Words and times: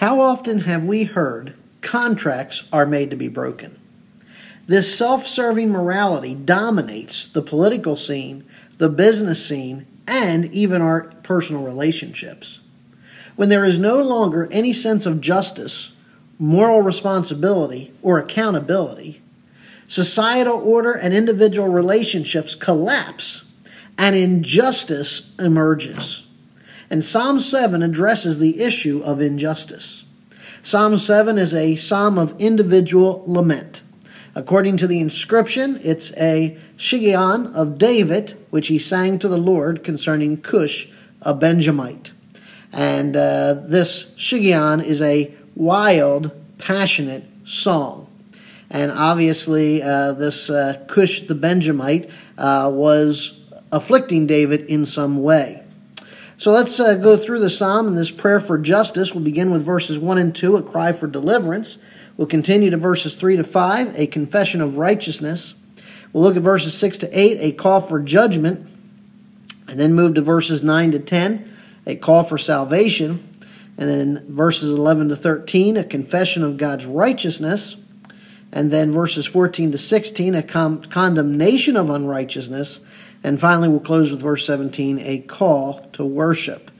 How 0.00 0.22
often 0.22 0.60
have 0.60 0.86
we 0.86 1.04
heard 1.04 1.52
contracts 1.82 2.64
are 2.72 2.86
made 2.86 3.10
to 3.10 3.16
be 3.16 3.28
broken? 3.28 3.78
This 4.66 4.96
self 4.96 5.26
serving 5.26 5.68
morality 5.68 6.34
dominates 6.34 7.26
the 7.26 7.42
political 7.42 7.96
scene, 7.96 8.46
the 8.78 8.88
business 8.88 9.44
scene, 9.46 9.86
and 10.06 10.46
even 10.54 10.80
our 10.80 11.02
personal 11.22 11.62
relationships. 11.62 12.60
When 13.36 13.50
there 13.50 13.66
is 13.66 13.78
no 13.78 14.00
longer 14.00 14.48
any 14.50 14.72
sense 14.72 15.04
of 15.04 15.20
justice, 15.20 15.92
moral 16.38 16.80
responsibility, 16.80 17.92
or 18.00 18.18
accountability, 18.18 19.20
societal 19.86 20.66
order 20.66 20.92
and 20.92 21.12
individual 21.12 21.68
relationships 21.68 22.54
collapse 22.54 23.44
and 23.98 24.16
injustice 24.16 25.34
emerges. 25.38 26.26
And 26.90 27.04
Psalm 27.04 27.38
7 27.38 27.82
addresses 27.82 28.38
the 28.38 28.60
issue 28.60 29.00
of 29.04 29.20
injustice. 29.20 30.02
Psalm 30.62 30.98
7 30.98 31.38
is 31.38 31.54
a 31.54 31.76
psalm 31.76 32.18
of 32.18 32.38
individual 32.40 33.22
lament. 33.26 33.82
According 34.34 34.76
to 34.78 34.86
the 34.86 35.00
inscription, 35.00 35.80
it's 35.82 36.12
a 36.16 36.58
Shiggaion 36.76 37.54
of 37.54 37.78
David, 37.78 38.36
which 38.50 38.68
he 38.68 38.78
sang 38.78 39.18
to 39.20 39.28
the 39.28 39.38
Lord 39.38 39.82
concerning 39.82 40.36
Cush, 40.36 40.88
a 41.22 41.32
Benjamite. 41.32 42.12
And 42.72 43.16
uh, 43.16 43.54
this 43.54 44.12
Shiggaion 44.16 44.84
is 44.84 45.00
a 45.00 45.34
wild, 45.54 46.30
passionate 46.58 47.24
song. 47.44 48.06
And 48.68 48.92
obviously, 48.92 49.82
uh, 49.82 50.12
this 50.12 50.48
uh, 50.48 50.84
Cush 50.88 51.20
the 51.20 51.34
Benjamite 51.34 52.10
uh, 52.38 52.70
was 52.72 53.40
afflicting 53.72 54.26
David 54.26 54.66
in 54.66 54.86
some 54.86 55.22
way. 55.22 55.59
So 56.40 56.52
let's 56.52 56.80
uh, 56.80 56.94
go 56.94 57.18
through 57.18 57.40
the 57.40 57.50
psalm 57.50 57.86
and 57.86 57.98
this 57.98 58.10
prayer 58.10 58.40
for 58.40 58.56
justice. 58.56 59.14
We'll 59.14 59.22
begin 59.22 59.50
with 59.50 59.62
verses 59.62 59.98
1 59.98 60.16
and 60.16 60.34
2, 60.34 60.56
a 60.56 60.62
cry 60.62 60.94
for 60.94 61.06
deliverance. 61.06 61.76
We'll 62.16 62.28
continue 62.28 62.70
to 62.70 62.78
verses 62.78 63.14
3 63.14 63.36
to 63.36 63.44
5, 63.44 64.00
a 64.00 64.06
confession 64.06 64.62
of 64.62 64.78
righteousness. 64.78 65.54
We'll 66.14 66.24
look 66.24 66.38
at 66.38 66.42
verses 66.42 66.72
6 66.78 66.96
to 66.96 67.10
8, 67.12 67.40
a 67.40 67.52
call 67.52 67.82
for 67.82 68.00
judgment. 68.00 68.66
And 69.68 69.78
then 69.78 69.92
move 69.92 70.14
to 70.14 70.22
verses 70.22 70.62
9 70.62 70.92
to 70.92 70.98
10, 70.98 71.52
a 71.84 71.96
call 71.96 72.22
for 72.22 72.38
salvation. 72.38 73.28
And 73.76 73.90
then 73.90 74.24
verses 74.26 74.72
11 74.72 75.10
to 75.10 75.16
13, 75.16 75.76
a 75.76 75.84
confession 75.84 76.42
of 76.42 76.56
God's 76.56 76.86
righteousness. 76.86 77.76
And 78.50 78.70
then 78.70 78.92
verses 78.92 79.26
14 79.26 79.72
to 79.72 79.78
16, 79.78 80.34
a 80.34 80.42
condemnation 80.42 81.76
of 81.76 81.90
unrighteousness. 81.90 82.80
And 83.22 83.38
finally, 83.38 83.68
we'll 83.68 83.80
close 83.80 84.10
with 84.10 84.22
verse 84.22 84.46
17, 84.46 84.98
a 85.00 85.18
call 85.18 85.74
to 85.92 86.04
worship. 86.04 86.70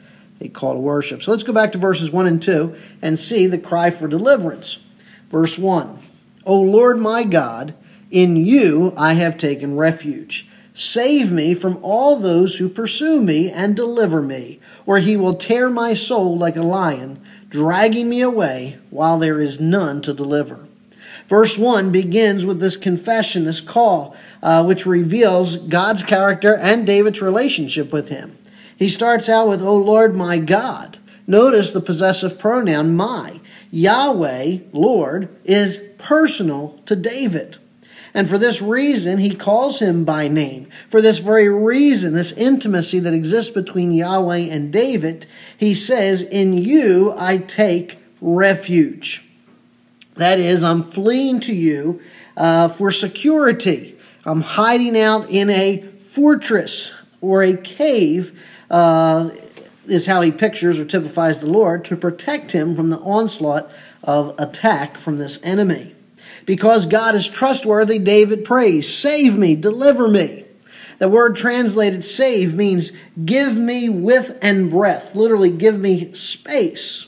A 0.40 0.48
call 0.48 0.74
to 0.74 0.80
worship. 0.80 1.22
So 1.22 1.30
let's 1.30 1.42
go 1.42 1.52
back 1.52 1.72
to 1.72 1.78
verses 1.78 2.10
1 2.10 2.26
and 2.26 2.42
2 2.42 2.74
and 3.02 3.18
see 3.18 3.46
the 3.46 3.58
cry 3.58 3.90
for 3.90 4.08
deliverance. 4.08 4.78
Verse 5.30 5.58
1 5.58 5.98
O 6.46 6.60
Lord 6.60 6.98
my 6.98 7.24
God, 7.24 7.74
in 8.10 8.36
you 8.36 8.94
I 8.96 9.14
have 9.14 9.36
taken 9.36 9.76
refuge. 9.76 10.48
Save 10.72 11.30
me 11.30 11.52
from 11.52 11.78
all 11.82 12.16
those 12.16 12.56
who 12.56 12.68
pursue 12.68 13.20
me 13.20 13.50
and 13.50 13.76
deliver 13.76 14.22
me, 14.22 14.60
or 14.86 14.98
he 14.98 15.16
will 15.16 15.34
tear 15.34 15.68
my 15.68 15.92
soul 15.92 16.38
like 16.38 16.56
a 16.56 16.62
lion, 16.62 17.20
dragging 17.50 18.08
me 18.08 18.22
away 18.22 18.78
while 18.88 19.18
there 19.18 19.40
is 19.40 19.60
none 19.60 20.00
to 20.00 20.14
deliver. 20.14 20.66
Verse 21.30 21.56
1 21.56 21.92
begins 21.92 22.44
with 22.44 22.58
this 22.58 22.76
confession, 22.76 23.44
this 23.44 23.60
call, 23.60 24.16
uh, 24.42 24.64
which 24.64 24.84
reveals 24.84 25.56
God's 25.56 26.02
character 26.02 26.56
and 26.56 26.84
David's 26.84 27.22
relationship 27.22 27.92
with 27.92 28.08
him. 28.08 28.36
He 28.76 28.88
starts 28.88 29.28
out 29.28 29.46
with, 29.46 29.62
O 29.62 29.76
Lord 29.76 30.16
my 30.16 30.38
God. 30.38 30.98
Notice 31.28 31.70
the 31.70 31.80
possessive 31.80 32.36
pronoun 32.36 32.96
my. 32.96 33.40
Yahweh, 33.70 34.58
Lord, 34.72 35.28
is 35.44 35.78
personal 35.98 36.80
to 36.86 36.96
David. 36.96 37.58
And 38.12 38.28
for 38.28 38.36
this 38.36 38.60
reason, 38.60 39.18
he 39.18 39.36
calls 39.36 39.78
him 39.78 40.04
by 40.04 40.26
name. 40.26 40.68
For 40.88 41.00
this 41.00 41.20
very 41.20 41.48
reason, 41.48 42.12
this 42.12 42.32
intimacy 42.32 42.98
that 42.98 43.14
exists 43.14 43.52
between 43.52 43.92
Yahweh 43.92 44.48
and 44.50 44.72
David, 44.72 45.26
he 45.56 45.76
says, 45.76 46.22
In 46.22 46.54
you 46.54 47.14
I 47.16 47.36
take 47.36 48.00
refuge. 48.20 49.29
That 50.20 50.38
is, 50.38 50.62
I'm 50.62 50.82
fleeing 50.82 51.40
to 51.40 51.54
you 51.54 52.02
uh, 52.36 52.68
for 52.68 52.92
security. 52.92 53.96
I'm 54.26 54.42
hiding 54.42 54.98
out 54.98 55.30
in 55.30 55.48
a 55.48 55.78
fortress 55.98 56.92
or 57.22 57.42
a 57.42 57.56
cave, 57.56 58.38
uh, 58.70 59.30
is 59.86 60.04
how 60.04 60.20
he 60.20 60.30
pictures 60.30 60.78
or 60.78 60.84
typifies 60.84 61.40
the 61.40 61.46
Lord, 61.46 61.86
to 61.86 61.96
protect 61.96 62.52
him 62.52 62.74
from 62.74 62.90
the 62.90 62.98
onslaught 62.98 63.70
of 64.04 64.38
attack 64.38 64.98
from 64.98 65.16
this 65.16 65.40
enemy. 65.42 65.94
Because 66.44 66.84
God 66.84 67.14
is 67.14 67.26
trustworthy, 67.26 67.98
David 67.98 68.44
prays, 68.44 68.94
Save 68.94 69.38
me, 69.38 69.56
deliver 69.56 70.06
me. 70.06 70.44
The 70.98 71.08
word 71.08 71.34
translated 71.34 72.04
save 72.04 72.54
means 72.54 72.92
give 73.24 73.56
me 73.56 73.88
width 73.88 74.38
and 74.42 74.70
breadth, 74.70 75.14
literally, 75.14 75.48
give 75.48 75.80
me 75.80 76.12
space. 76.12 77.06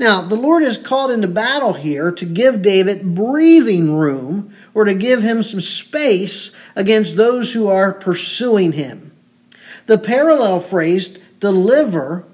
Now, 0.00 0.22
the 0.22 0.34
Lord 0.34 0.62
is 0.62 0.78
called 0.78 1.10
into 1.10 1.28
battle 1.28 1.74
here 1.74 2.10
to 2.10 2.24
give 2.24 2.62
David 2.62 3.14
breathing 3.14 3.94
room 3.94 4.54
or 4.72 4.86
to 4.86 4.94
give 4.94 5.22
him 5.22 5.42
some 5.42 5.60
space 5.60 6.52
against 6.74 7.18
those 7.18 7.52
who 7.52 7.68
are 7.68 7.92
pursuing 7.92 8.72
him. 8.72 9.12
The 9.84 9.98
parallel 9.98 10.60
phrase, 10.60 11.18
deliver, 11.38 12.24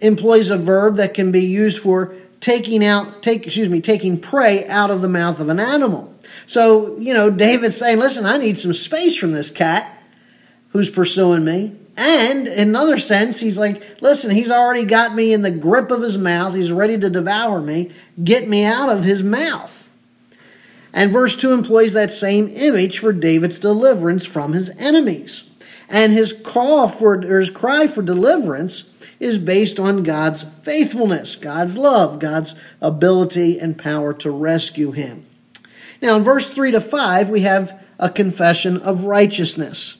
employs 0.00 0.50
a 0.50 0.58
verb 0.58 0.96
that 0.96 1.14
can 1.14 1.30
be 1.30 1.44
used 1.44 1.78
for 1.78 2.16
taking 2.40 2.84
out 2.84 3.22
take 3.22 3.46
excuse 3.46 3.68
me 3.68 3.80
taking 3.80 4.18
prey 4.18 4.64
out 4.68 4.92
of 4.92 5.00
the 5.00 5.08
mouth 5.08 5.40
of 5.40 5.48
an 5.48 5.58
animal 5.58 6.14
so 6.46 6.96
you 6.98 7.12
know 7.12 7.32
david's 7.32 7.76
saying 7.76 7.98
listen 7.98 8.24
i 8.24 8.36
need 8.38 8.56
some 8.56 8.72
space 8.72 9.16
from 9.16 9.32
this 9.32 9.50
cat 9.50 10.00
who's 10.68 10.88
pursuing 10.88 11.44
me 11.44 11.74
and 11.98 12.46
in 12.46 12.68
another 12.68 12.96
sense, 12.96 13.40
he's 13.40 13.58
like, 13.58 14.00
listen, 14.00 14.30
he's 14.30 14.52
already 14.52 14.84
got 14.84 15.16
me 15.16 15.32
in 15.32 15.42
the 15.42 15.50
grip 15.50 15.90
of 15.90 16.00
his 16.00 16.16
mouth. 16.16 16.54
He's 16.54 16.70
ready 16.70 16.96
to 16.96 17.10
devour 17.10 17.60
me. 17.60 17.90
Get 18.22 18.46
me 18.46 18.64
out 18.64 18.88
of 18.88 19.02
his 19.02 19.20
mouth. 19.24 19.90
And 20.92 21.10
verse 21.10 21.34
2 21.34 21.52
employs 21.52 21.94
that 21.94 22.12
same 22.12 22.52
image 22.54 23.00
for 23.00 23.12
David's 23.12 23.58
deliverance 23.58 24.24
from 24.24 24.52
his 24.52 24.70
enemies. 24.78 25.42
And 25.88 26.12
his 26.12 26.32
call 26.32 26.86
for 26.86 27.14
or 27.14 27.40
his 27.40 27.50
cry 27.50 27.88
for 27.88 28.02
deliverance 28.02 28.84
is 29.18 29.36
based 29.36 29.80
on 29.80 30.04
God's 30.04 30.44
faithfulness, 30.44 31.34
God's 31.34 31.76
love, 31.76 32.20
God's 32.20 32.54
ability 32.80 33.58
and 33.58 33.76
power 33.76 34.14
to 34.14 34.30
rescue 34.30 34.92
him. 34.92 35.26
Now 36.00 36.16
in 36.16 36.22
verse 36.22 36.54
3 36.54 36.70
to 36.70 36.80
5, 36.80 37.28
we 37.28 37.40
have 37.40 37.84
a 37.98 38.08
confession 38.08 38.76
of 38.76 39.06
righteousness. 39.06 39.96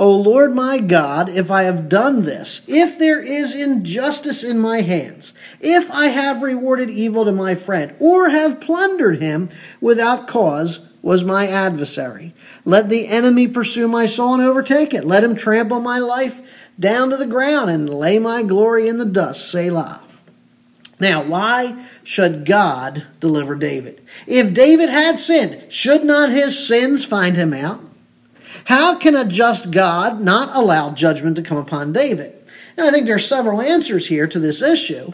O 0.00 0.16
Lord 0.16 0.54
my 0.54 0.78
God, 0.78 1.28
if 1.28 1.50
I 1.50 1.64
have 1.64 1.90
done 1.90 2.22
this, 2.22 2.62
if 2.66 2.98
there 2.98 3.20
is 3.20 3.54
injustice 3.54 4.42
in 4.42 4.58
my 4.58 4.80
hands, 4.80 5.34
if 5.60 5.90
I 5.90 6.06
have 6.06 6.40
rewarded 6.40 6.88
evil 6.88 7.26
to 7.26 7.32
my 7.32 7.54
friend, 7.54 7.94
or 8.00 8.30
have 8.30 8.62
plundered 8.62 9.20
him 9.20 9.50
without 9.78 10.26
cause, 10.26 10.80
was 11.02 11.22
my 11.22 11.46
adversary. 11.46 12.32
Let 12.64 12.88
the 12.88 13.08
enemy 13.08 13.46
pursue 13.46 13.88
my 13.88 14.06
soul 14.06 14.32
and 14.32 14.42
overtake 14.42 14.94
it. 14.94 15.04
Let 15.04 15.22
him 15.22 15.36
trample 15.36 15.80
my 15.80 15.98
life 15.98 16.40
down 16.80 17.10
to 17.10 17.18
the 17.18 17.26
ground 17.26 17.68
and 17.68 17.86
lay 17.86 18.18
my 18.18 18.42
glory 18.42 18.88
in 18.88 18.96
the 18.96 19.04
dust. 19.04 19.50
Selah. 19.50 20.00
Now, 20.98 21.24
why 21.24 21.84
should 22.04 22.46
God 22.46 23.04
deliver 23.20 23.54
David? 23.54 24.00
If 24.26 24.54
David 24.54 24.88
had 24.88 25.18
sinned, 25.18 25.70
should 25.70 26.04
not 26.04 26.30
his 26.30 26.66
sins 26.66 27.04
find 27.04 27.36
him 27.36 27.52
out? 27.52 27.82
How 28.64 28.96
can 28.96 29.16
a 29.16 29.24
just 29.24 29.70
God 29.70 30.20
not 30.20 30.54
allow 30.54 30.92
judgment 30.92 31.36
to 31.36 31.42
come 31.42 31.58
upon 31.58 31.92
David? 31.92 32.34
Now, 32.76 32.86
I 32.86 32.90
think 32.90 33.06
there 33.06 33.16
are 33.16 33.18
several 33.18 33.60
answers 33.60 34.06
here 34.06 34.26
to 34.26 34.38
this 34.38 34.62
issue, 34.62 35.12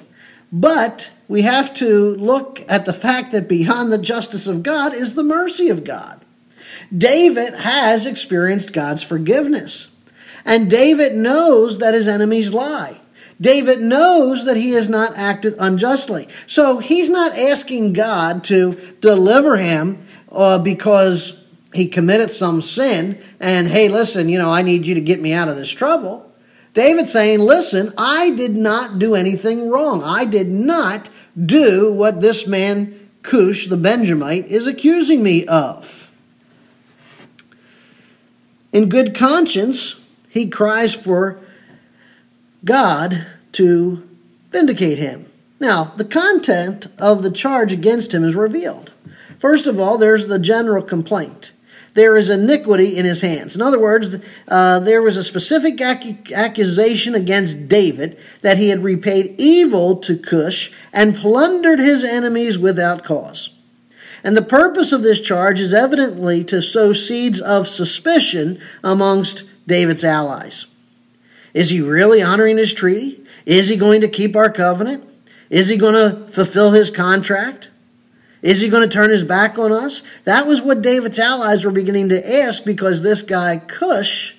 but 0.52 1.10
we 1.28 1.42
have 1.42 1.74
to 1.74 2.14
look 2.14 2.64
at 2.68 2.84
the 2.84 2.92
fact 2.92 3.32
that 3.32 3.48
beyond 3.48 3.92
the 3.92 3.98
justice 3.98 4.46
of 4.46 4.62
God 4.62 4.94
is 4.94 5.14
the 5.14 5.24
mercy 5.24 5.68
of 5.68 5.84
God. 5.84 6.24
David 6.96 7.54
has 7.54 8.06
experienced 8.06 8.72
God's 8.72 9.02
forgiveness, 9.02 9.88
and 10.44 10.70
David 10.70 11.14
knows 11.14 11.78
that 11.78 11.94
his 11.94 12.06
enemies 12.06 12.54
lie. 12.54 13.00
David 13.40 13.82
knows 13.82 14.44
that 14.44 14.56
he 14.56 14.70
has 14.72 14.88
not 14.88 15.16
acted 15.16 15.56
unjustly. 15.58 16.28
So 16.46 16.78
he's 16.78 17.10
not 17.10 17.36
asking 17.36 17.92
God 17.92 18.44
to 18.44 18.72
deliver 19.00 19.56
him 19.56 20.06
uh, 20.30 20.58
because 20.58 21.44
he 21.76 21.86
committed 21.86 22.30
some 22.30 22.60
sin 22.62 23.20
and 23.40 23.68
hey 23.68 23.88
listen 23.88 24.28
you 24.28 24.38
know 24.38 24.50
i 24.50 24.62
need 24.62 24.86
you 24.86 24.94
to 24.94 25.00
get 25.00 25.20
me 25.20 25.32
out 25.32 25.48
of 25.48 25.56
this 25.56 25.70
trouble 25.70 26.32
david 26.72 27.08
saying 27.08 27.40
listen 27.40 27.92
i 27.96 28.30
did 28.30 28.56
not 28.56 28.98
do 28.98 29.14
anything 29.14 29.68
wrong 29.68 30.02
i 30.02 30.24
did 30.24 30.48
not 30.48 31.08
do 31.44 31.92
what 31.92 32.20
this 32.20 32.46
man 32.46 33.08
cush 33.22 33.66
the 33.66 33.76
benjamite 33.76 34.46
is 34.46 34.66
accusing 34.66 35.22
me 35.22 35.46
of 35.46 36.10
in 38.72 38.88
good 38.88 39.14
conscience 39.14 40.00
he 40.30 40.48
cries 40.48 40.94
for 40.94 41.38
god 42.64 43.26
to 43.52 44.06
vindicate 44.50 44.98
him 44.98 45.26
Now, 45.58 45.84
the 45.96 46.04
content 46.04 46.86
of 46.98 47.22
the 47.22 47.30
charge 47.30 47.72
against 47.72 48.12
him 48.12 48.24
is 48.24 48.34
revealed. 48.34 48.92
First 49.38 49.66
of 49.66 49.80
all, 49.80 49.98
there's 49.98 50.26
the 50.26 50.38
general 50.38 50.82
complaint. 50.82 51.52
There 51.96 52.14
is 52.14 52.28
iniquity 52.28 52.98
in 52.98 53.06
his 53.06 53.22
hands. 53.22 53.56
In 53.56 53.62
other 53.62 53.78
words, 53.78 54.14
uh, 54.48 54.80
there 54.80 55.00
was 55.00 55.16
a 55.16 55.24
specific 55.24 55.80
ac- 55.80 56.18
accusation 56.34 57.14
against 57.14 57.68
David 57.68 58.18
that 58.42 58.58
he 58.58 58.68
had 58.68 58.84
repaid 58.84 59.34
evil 59.38 59.96
to 59.96 60.18
Cush 60.18 60.70
and 60.92 61.16
plundered 61.16 61.78
his 61.78 62.04
enemies 62.04 62.58
without 62.58 63.02
cause. 63.02 63.48
And 64.22 64.36
the 64.36 64.42
purpose 64.42 64.92
of 64.92 65.02
this 65.02 65.22
charge 65.22 65.58
is 65.58 65.72
evidently 65.72 66.44
to 66.44 66.60
sow 66.60 66.92
seeds 66.92 67.40
of 67.40 67.66
suspicion 67.66 68.60
amongst 68.84 69.44
David's 69.66 70.04
allies. 70.04 70.66
Is 71.54 71.70
he 71.70 71.80
really 71.80 72.20
honoring 72.20 72.58
his 72.58 72.74
treaty? 72.74 73.24
Is 73.46 73.70
he 73.70 73.76
going 73.76 74.02
to 74.02 74.08
keep 74.08 74.36
our 74.36 74.50
covenant? 74.50 75.02
Is 75.48 75.70
he 75.70 75.78
going 75.78 75.94
to 75.94 76.30
fulfill 76.30 76.72
his 76.72 76.90
contract? 76.90 77.70
Is 78.42 78.60
he 78.60 78.68
going 78.68 78.88
to 78.88 78.92
turn 78.92 79.10
his 79.10 79.24
back 79.24 79.58
on 79.58 79.72
us? 79.72 80.02
That 80.24 80.46
was 80.46 80.60
what 80.60 80.82
David's 80.82 81.18
allies 81.18 81.64
were 81.64 81.70
beginning 81.70 82.10
to 82.10 82.36
ask 82.40 82.64
because 82.64 83.02
this 83.02 83.22
guy, 83.22 83.58
Cush, 83.58 84.36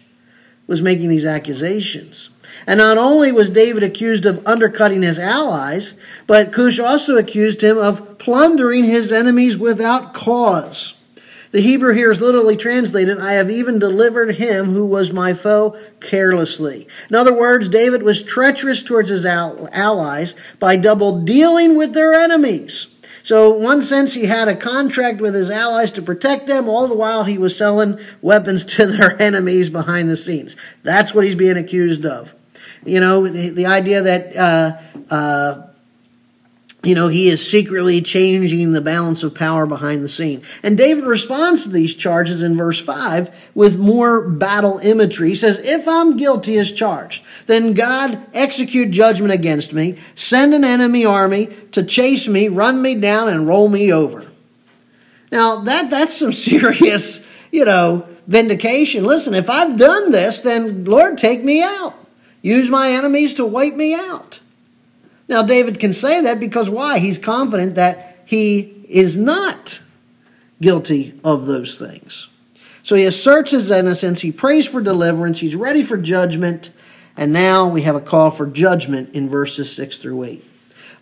was 0.68 0.82
making 0.82 1.10
these 1.10 1.26
accusations. 1.26 2.30
And 2.66 2.80
not 2.80 2.98
only 2.98 3.32
was 3.32 3.50
David 3.50 3.84
accused 3.84 4.26
of 4.26 4.46
undercutting 4.46 5.02
his 5.02 5.18
allies, 5.18 5.94
but 6.28 6.52
Cush 6.52 6.80
also 6.80 7.18
accused 7.18 7.64
him 7.64 7.78
of 7.78 8.18
plundering 8.18 8.84
his 8.84 9.12
enemies 9.12 9.58
without 9.58 10.14
cause. 10.14 10.96
The 11.52 11.62
Hebrew 11.62 11.94
here 11.94 12.12
is 12.12 12.20
literally 12.20 12.58
translated, 12.58 13.20
I 13.20 13.34
have 13.34 13.50
even 13.50 13.80
delivered 13.80 14.36
him 14.36 14.74
who 14.74 14.86
was 14.86 15.14
my 15.14 15.34
foe 15.34 15.78
carelessly. 16.02 16.88
In 17.10 17.16
other 17.16 17.34
words, 17.34 17.70
David 17.70 18.04
was 18.04 18.22
treacherous 18.22 18.84
towards 18.84 19.10
his 19.10 19.26
allies 19.26 20.36
by 20.60 20.76
double 20.76 21.22
dealing 21.22 21.78
with 21.78 21.94
their 21.94 22.14
enemies. 22.14 22.88
So, 23.28 23.50
one 23.50 23.82
sense, 23.82 24.14
he 24.14 24.28
had 24.28 24.48
a 24.48 24.56
contract 24.56 25.20
with 25.20 25.36
his 25.36 25.50
allies 25.50 25.92
to 25.92 26.02
protect 26.02 26.48
them, 26.48 26.70
all 26.70 26.88
the 26.88 26.96
while 26.96 27.26
he 27.26 27.38
was 27.38 27.58
selling 27.58 28.00
weapons 28.22 28.64
to 28.76 28.86
their 28.86 29.22
enemies 29.22 29.70
behind 29.70 30.10
the 30.10 30.16
scenes. 30.16 30.56
That's 30.84 31.14
what 31.14 31.26
he's 31.26 31.36
being 31.36 31.58
accused 31.58 32.06
of. 32.06 32.34
You 32.86 33.02
know, 33.02 33.28
the, 33.28 33.50
the 33.50 33.66
idea 33.66 34.02
that 34.02 34.34
uh, 34.34 34.78
uh, 35.14 35.67
you 36.88 36.96
know, 36.96 37.10
he 37.10 37.28
is 37.28 37.46
secretly 37.46 38.02
changing 38.02 38.72
the 38.72 38.80
balance 38.80 39.22
of 39.22 39.36
power 39.36 39.66
behind 39.66 40.04
the 40.04 40.08
scene. 40.10 40.42
And 40.64 40.78
David 40.78 41.04
responds 41.04 41.64
to 41.64 41.70
these 41.70 41.94
charges 41.94 42.42
in 42.42 42.56
verse 42.56 42.80
5 42.80 43.52
with 43.54 43.78
more 43.78 44.22
battle 44.22 44.80
imagery. 44.80 45.30
He 45.30 45.36
says, 45.36 45.60
If 45.60 45.86
I'm 45.86 46.16
guilty 46.16 46.58
as 46.58 46.72
charged, 46.72 47.26
then 47.46 47.74
God 47.74 48.18
execute 48.34 48.92
judgment 48.92 49.34
against 49.34 49.74
me, 49.74 49.98
send 50.16 50.54
an 50.54 50.64
enemy 50.64 51.06
army 51.06 51.48
to 51.74 51.84
chase 51.84 52.26
me, 52.26 52.48
run 52.48 52.82
me 52.82 52.96
down, 52.96 53.28
and 53.28 53.50
roll 53.50 53.68
me 53.68 53.92
over. 53.92 54.26
Now, 55.30 55.64
that, 55.66 55.90
that's 55.90 56.16
some 56.16 56.32
serious, 56.32 57.26
you 57.52 57.66
know, 57.66 58.08
vindication. 58.28 59.04
Listen, 59.04 59.34
if 59.34 59.50
I've 59.50 59.76
done 59.76 60.12
this, 60.12 60.40
then 60.40 60.86
Lord, 60.86 61.18
take 61.18 61.44
me 61.44 61.62
out. 61.62 61.96
Use 62.42 62.70
my 62.70 62.92
enemies 62.92 63.34
to 63.34 63.46
wipe 63.46 63.74
me 63.74 63.94
out. 63.94 64.40
Now, 65.28 65.44
David 65.44 65.80
can 65.80 65.94
say 65.94 66.22
that 66.22 66.40
because 66.40 66.70
why? 66.70 67.00
He's 67.00 67.18
confident 67.18 67.76
that 67.76 68.20
he 68.26 68.60
is 68.88 69.18
not 69.18 69.82
guilty 70.62 71.20
of 71.24 71.46
those 71.46 71.78
things. 71.78 72.28
So 72.84 72.96
he 72.96 73.04
asserts 73.04 73.52
his 73.52 73.70
innocence, 73.70 74.22
he 74.22 74.32
prays 74.32 74.66
for 74.66 74.80
deliverance, 74.80 75.40
he's 75.40 75.58
ready 75.58 75.84
for 75.84 75.98
judgment, 75.98 76.70
and 77.18 77.34
now 77.34 77.68
we 77.68 77.82
have 77.82 77.96
a 77.96 78.00
call 78.00 78.32
for 78.32 78.46
judgment 78.48 79.14
in 79.14 79.28
verses 79.28 79.74
6 79.76 79.98
through 79.98 80.24
8. 80.24 80.46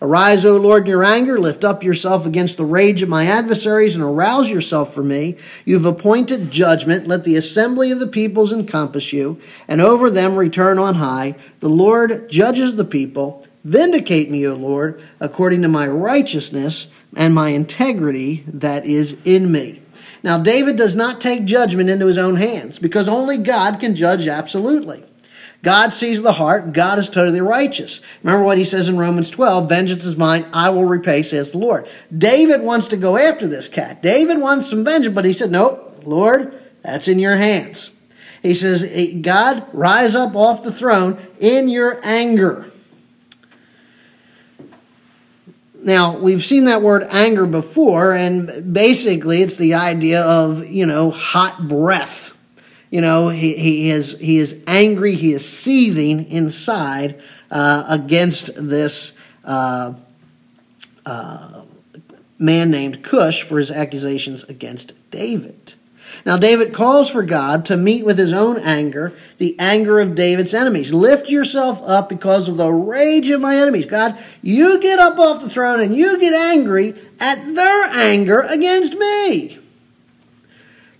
Arise, 0.02 0.44
O 0.44 0.56
Lord, 0.56 0.82
in 0.82 0.90
your 0.90 1.04
anger, 1.04 1.38
lift 1.38 1.64
up 1.64 1.82
yourself 1.82 2.26
against 2.26 2.58
the 2.58 2.66
rage 2.66 3.02
of 3.02 3.08
my 3.08 3.26
adversaries, 3.26 3.94
and 3.94 4.04
arouse 4.04 4.50
yourself 4.50 4.92
for 4.92 5.02
me. 5.02 5.36
You've 5.64 5.86
appointed 5.86 6.50
judgment. 6.50 7.06
Let 7.06 7.24
the 7.24 7.36
assembly 7.36 7.90
of 7.92 8.00
the 8.00 8.06
peoples 8.06 8.52
encompass 8.52 9.12
you, 9.12 9.40
and 9.66 9.80
over 9.80 10.10
them 10.10 10.36
return 10.36 10.78
on 10.78 10.96
high. 10.96 11.36
The 11.60 11.70
Lord 11.70 12.28
judges 12.28 12.74
the 12.74 12.84
people. 12.84 13.45
Vindicate 13.66 14.30
me, 14.30 14.46
O 14.46 14.54
Lord, 14.54 15.02
according 15.18 15.62
to 15.62 15.68
my 15.68 15.88
righteousness 15.88 16.86
and 17.16 17.34
my 17.34 17.48
integrity 17.48 18.44
that 18.46 18.86
is 18.86 19.16
in 19.24 19.50
me. 19.50 19.82
Now, 20.22 20.38
David 20.38 20.76
does 20.76 20.94
not 20.94 21.20
take 21.20 21.46
judgment 21.46 21.90
into 21.90 22.06
his 22.06 22.16
own 22.16 22.36
hands 22.36 22.78
because 22.78 23.08
only 23.08 23.38
God 23.38 23.80
can 23.80 23.96
judge 23.96 24.28
absolutely. 24.28 25.04
God 25.64 25.92
sees 25.92 26.22
the 26.22 26.34
heart. 26.34 26.74
God 26.74 27.00
is 27.00 27.10
totally 27.10 27.40
righteous. 27.40 28.00
Remember 28.22 28.44
what 28.44 28.56
he 28.56 28.64
says 28.64 28.88
in 28.88 28.98
Romans 28.98 29.30
12 29.30 29.68
Vengeance 29.68 30.04
is 30.04 30.16
mine, 30.16 30.46
I 30.52 30.70
will 30.70 30.84
repay, 30.84 31.24
says 31.24 31.50
the 31.50 31.58
Lord. 31.58 31.88
David 32.16 32.62
wants 32.62 32.86
to 32.88 32.96
go 32.96 33.16
after 33.16 33.48
this 33.48 33.66
cat. 33.66 34.00
David 34.00 34.38
wants 34.38 34.70
some 34.70 34.84
vengeance, 34.84 35.12
but 35.12 35.24
he 35.24 35.32
said, 35.32 35.50
Nope, 35.50 36.02
Lord, 36.04 36.56
that's 36.82 37.08
in 37.08 37.18
your 37.18 37.36
hands. 37.36 37.90
He 38.44 38.54
says, 38.54 38.84
God, 39.22 39.66
rise 39.72 40.14
up 40.14 40.36
off 40.36 40.62
the 40.62 40.70
throne 40.70 41.18
in 41.40 41.68
your 41.68 41.98
anger. 42.04 42.70
Now, 45.86 46.18
we've 46.18 46.44
seen 46.44 46.64
that 46.64 46.82
word 46.82 47.06
anger 47.10 47.46
before, 47.46 48.12
and 48.12 48.74
basically 48.74 49.40
it's 49.40 49.56
the 49.56 49.74
idea 49.74 50.20
of, 50.20 50.66
you 50.66 50.84
know, 50.84 51.12
hot 51.12 51.68
breath. 51.68 52.36
You 52.90 53.00
know, 53.00 53.28
he, 53.28 53.56
he, 53.56 53.90
is, 53.90 54.18
he 54.18 54.38
is 54.38 54.60
angry, 54.66 55.14
he 55.14 55.32
is 55.32 55.48
seething 55.48 56.28
inside 56.28 57.22
uh, 57.52 57.84
against 57.88 58.50
this 58.56 59.12
uh, 59.44 59.94
uh, 61.06 61.62
man 62.36 62.72
named 62.72 63.04
Cush 63.04 63.42
for 63.42 63.56
his 63.56 63.70
accusations 63.70 64.42
against 64.42 64.92
David. 65.12 65.74
Now, 66.24 66.36
David 66.36 66.72
calls 66.72 67.08
for 67.08 67.22
God 67.22 67.64
to 67.66 67.76
meet 67.76 68.04
with 68.04 68.18
his 68.18 68.32
own 68.32 68.58
anger, 68.58 69.12
the 69.38 69.54
anger 69.58 70.00
of 70.00 70.14
David's 70.14 70.54
enemies. 70.54 70.92
Lift 70.92 71.30
yourself 71.30 71.80
up 71.84 72.08
because 72.08 72.48
of 72.48 72.56
the 72.56 72.70
rage 72.70 73.30
of 73.30 73.40
my 73.40 73.56
enemies. 73.56 73.86
God, 73.86 74.18
you 74.42 74.80
get 74.80 74.98
up 74.98 75.18
off 75.18 75.42
the 75.42 75.48
throne 75.50 75.80
and 75.80 75.94
you 75.94 76.18
get 76.18 76.32
angry 76.32 76.94
at 77.20 77.54
their 77.54 77.84
anger 77.84 78.40
against 78.40 78.94
me. 78.94 79.58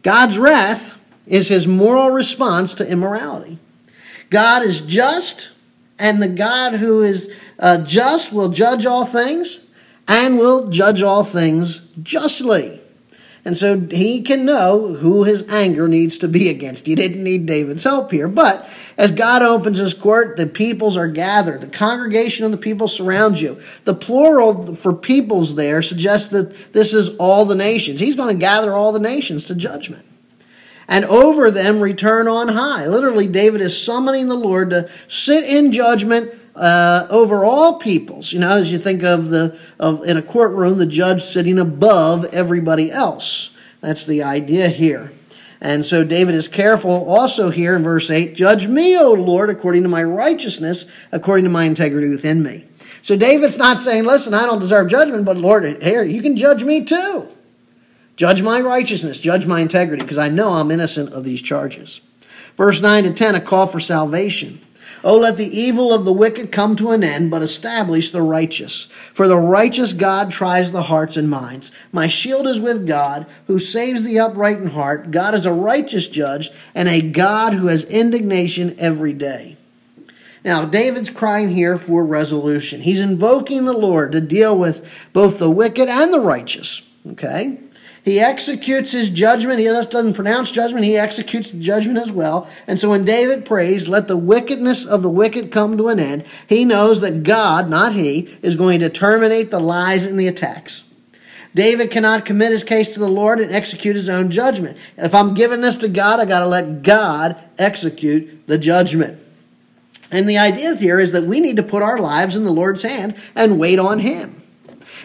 God's 0.03 0.39
wrath 0.39 0.97
is 1.27 1.49
his 1.49 1.67
moral 1.67 2.11
response 2.11 2.75
to 2.75 2.89
immorality. 2.89 3.59
God 4.31 4.63
is 4.63 4.81
just, 4.81 5.51
and 5.99 6.23
the 6.23 6.29
God 6.29 6.75
who 6.75 7.03
is 7.03 7.29
uh, 7.59 7.79
just 7.79 8.33
will 8.33 8.51
judge 8.51 8.87
all 8.87 9.05
things 9.05 9.67
and 10.07 10.39
will 10.39 10.69
judge 10.69 11.03
all 11.03 11.25
things 11.25 11.81
justly. 12.03 12.81
And 13.47 13.57
so 13.57 13.79
he 13.79 14.23
can 14.23 14.45
know 14.45 14.93
who 14.93 15.23
his 15.23 15.47
anger 15.49 15.87
needs 15.87 16.19
to 16.19 16.27
be 16.27 16.49
against. 16.49 16.85
He 16.85 16.97
didn't 16.97 17.23
need 17.23 17.47
David's 17.47 17.85
help 17.85 18.11
here. 18.11 18.27
But 18.27 18.69
as 18.99 19.13
God 19.13 19.41
opens 19.41 19.79
his 19.79 19.95
court, 19.95 20.37
the 20.37 20.49
peoples 20.49 20.97
are 20.97 21.07
gathered. 21.07 21.61
The 21.61 21.69
congregation 21.69 22.45
of 22.45 22.51
the 22.51 22.59
people 22.59 22.89
surrounds 22.89 23.41
you. 23.41 23.61
The 23.85 23.95
plural 23.95 24.75
for 24.75 24.93
peoples 24.93 25.55
there 25.55 25.81
suggests 25.81 26.31
that 26.31 26.73
this 26.73 26.93
is 26.93 27.11
all 27.19 27.45
the 27.45 27.55
nations. 27.55 28.01
He's 28.01 28.17
going 28.17 28.35
to 28.35 28.41
gather 28.41 28.73
all 28.73 28.91
the 28.91 28.99
nations 28.99 29.45
to 29.45 29.55
judgment. 29.55 30.05
And 30.89 31.05
over 31.05 31.53
them 31.53 31.79
return 31.79 32.27
on 32.27 32.49
high. 32.49 32.89
Literally, 32.89 33.29
David 33.29 33.61
is 33.61 33.81
summoning 33.81 34.27
the 34.27 34.35
Lord 34.35 34.71
to 34.71 34.91
sit 35.07 35.45
in 35.45 35.71
judgment 35.71 36.33
uh, 36.57 37.07
over 37.11 37.45
all 37.45 37.79
peoples. 37.79 38.33
You 38.33 38.41
know, 38.41 38.57
as 38.57 38.73
you 38.73 38.79
think 38.79 39.03
of 39.03 39.29
the 39.29 39.59
of 39.79 40.05
in 40.05 40.17
a 40.17 40.23
courtroom, 40.23 40.79
the 40.79 40.87
judge 40.87 41.23
sitting 41.23 41.59
above 41.59 42.25
everybody 42.27 42.91
else. 42.91 43.55
That's 43.81 44.07
the 44.07 44.23
idea 44.23 44.69
here. 44.69 45.13
And 45.61 45.87
so 45.87 46.05
David 46.05 46.35
is 46.35 46.49
careful 46.49 47.09
also 47.09 47.51
here 47.51 47.75
in 47.75 47.83
verse 47.83 48.11
8 48.11 48.35
Judge 48.35 48.67
me, 48.67 48.97
O 48.99 49.13
Lord, 49.13 49.51
according 49.51 49.83
to 49.85 49.89
my 49.89 50.03
righteousness, 50.03 50.85
according 51.13 51.45
to 51.45 51.51
my 51.51 51.65
integrity 51.65 52.09
within 52.09 52.43
me. 52.43 52.65
So 53.03 53.17
David's 53.17 53.57
not 53.57 53.79
saying, 53.79 54.05
Listen, 54.05 54.35
I 54.35 54.47
don't 54.47 54.61
deserve 54.61 54.89
judgment, 54.89 55.25
but 55.25 55.37
Lord, 55.37 55.83
here, 55.83 56.03
you 56.03 56.23
can 56.23 56.37
judge 56.37 56.65
me 56.65 56.85
too. 56.85 57.29
Judge 58.17 58.43
my 58.43 58.61
righteousness, 58.61 59.21
judge 59.21 59.47
my 59.47 59.61
integrity, 59.61 60.03
because 60.03 60.19
I 60.19 60.29
know 60.29 60.51
I'm 60.51 60.71
innocent 60.71 61.13
of 61.13 61.23
these 61.25 61.43
charges. 61.43 62.01
Verse 62.57 62.81
9 62.81 63.05
to 63.05 63.13
10, 63.13 63.35
a 63.35 63.41
call 63.43 63.67
for 63.67 63.79
salvation. 63.79 64.59
Oh, 65.09 65.19
let 65.19 65.37
the 65.37 65.57
evil 65.57 65.93
of 65.93 66.05
the 66.05 66.13
wicked 66.13 66.51
come 66.51 66.75
to 66.75 66.91
an 66.91 67.05
end, 67.05 67.31
but 67.31 67.41
establish 67.41 68.11
the 68.11 68.23
righteous. 68.23 68.89
For 69.15 69.29
the 69.29 69.37
righteous 69.37 69.93
God 69.93 70.33
tries 70.33 70.73
the 70.73 70.83
hearts 70.83 71.17
and 71.17 71.31
minds. 71.31 71.71
My 71.93 72.09
shield 72.09 72.49
is 72.49 72.59
with 72.59 72.89
God, 72.89 73.25
who 73.47 73.61
saves 73.61 74.03
the 74.03 74.19
upright 74.19 74.59
in 74.59 74.67
heart. 74.67 75.13
God 75.13 75.33
is 75.37 75.47
a 75.47 75.53
righteous 75.53 76.09
judge, 76.09 76.51
and 76.75 76.89
a 76.89 77.01
God 77.01 77.55
who 77.55 77.69
has 77.69 77.85
indignation 77.85 78.75
every 78.81 79.13
day. 79.13 79.57
Now, 80.45 80.65
David's 80.65 81.11
crying 81.11 81.51
here 81.51 81.79
for 81.79 82.05
resolution. 82.05 82.81
He's 82.81 82.99
invoking 82.99 83.65
the 83.65 83.79
Lord 83.79 84.11
to 84.11 84.21
deal 84.21 84.59
with 84.59 85.09
both 85.13 85.39
the 85.39 85.49
wicked 85.49 85.89
and 85.89 86.13
the 86.13 86.19
righteous. 86.19 86.83
Okay? 87.13 87.61
He 88.07 88.21
executes 88.21 88.93
his 88.93 89.11
judgment. 89.11 89.59
He 89.59 89.65
doesn't 89.65 90.15
pronounce 90.15 90.53
judgment, 90.53 90.85
he 90.85 90.97
executes 90.97 91.51
the 91.51 91.59
judgment 91.59 91.99
as 91.99 92.13
well. 92.13 92.49
And 92.69 92.79
so 92.79 92.91
when 92.91 93.05
David 93.05 93.45
prays, 93.45 93.89
let 93.89 94.07
the 94.07 94.17
wickedness 94.17 94.87
of 94.87 95.03
the 95.03 95.11
wicked 95.11 95.51
come 95.51 95.77
to 95.77 95.89
an 95.89 95.99
end, 95.99 96.25
he 96.49 96.65
knows 96.65 97.01
that 97.01 97.25
God, 97.25 97.69
not 97.69 97.95
he, 97.95 98.39
is 98.43 98.55
going 98.55 98.79
to 98.79 98.89
terminate 98.89 99.51
the 99.51 99.59
lies 99.59 100.07
and 100.07 100.21
the 100.21 100.29
attacks. 100.29 100.85
David 101.53 101.91
cannot 101.91 102.25
commit 102.25 102.53
his 102.53 102.63
case 102.63 102.95
to 102.95 103.01
the 103.01 103.09
Lord 103.09 103.41
and 103.41 103.51
execute 103.51 103.97
his 103.97 104.09
own 104.09 104.31
judgment. 104.31 104.79
If 104.97 105.13
I'm 105.13 105.35
giving 105.35 105.61
this 105.61 105.79
to 105.79 105.89
God, 105.89 106.21
I 106.21 106.27
got 106.27 106.41
to 106.41 106.47
let 106.47 106.85
God 106.85 107.37
execute 107.59 108.47
the 108.47 108.57
judgment. 108.59 109.19
And 110.13 110.29
the 110.29 110.39
idea 110.39 110.77
here 110.77 111.01
is 111.01 111.11
that 111.11 111.25
we 111.25 111.41
need 111.41 111.57
to 111.57 111.65
put 111.65 111.83
our 111.83 111.99
lives 111.99 112.37
in 112.37 112.45
the 112.45 112.53
Lord's 112.53 112.83
hand 112.83 113.17
and 113.35 113.59
wait 113.59 113.81
on 113.81 113.99
him. 113.99 114.43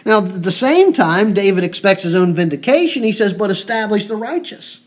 Now, 0.04 0.18
at 0.18 0.42
the 0.42 0.52
same 0.52 0.92
time, 0.92 1.32
David 1.32 1.64
expects 1.64 2.02
his 2.02 2.14
own 2.14 2.34
vindication. 2.34 3.02
He 3.02 3.12
says, 3.12 3.32
but 3.32 3.50
establish 3.50 4.06
the 4.06 4.16
righteous. 4.16 4.80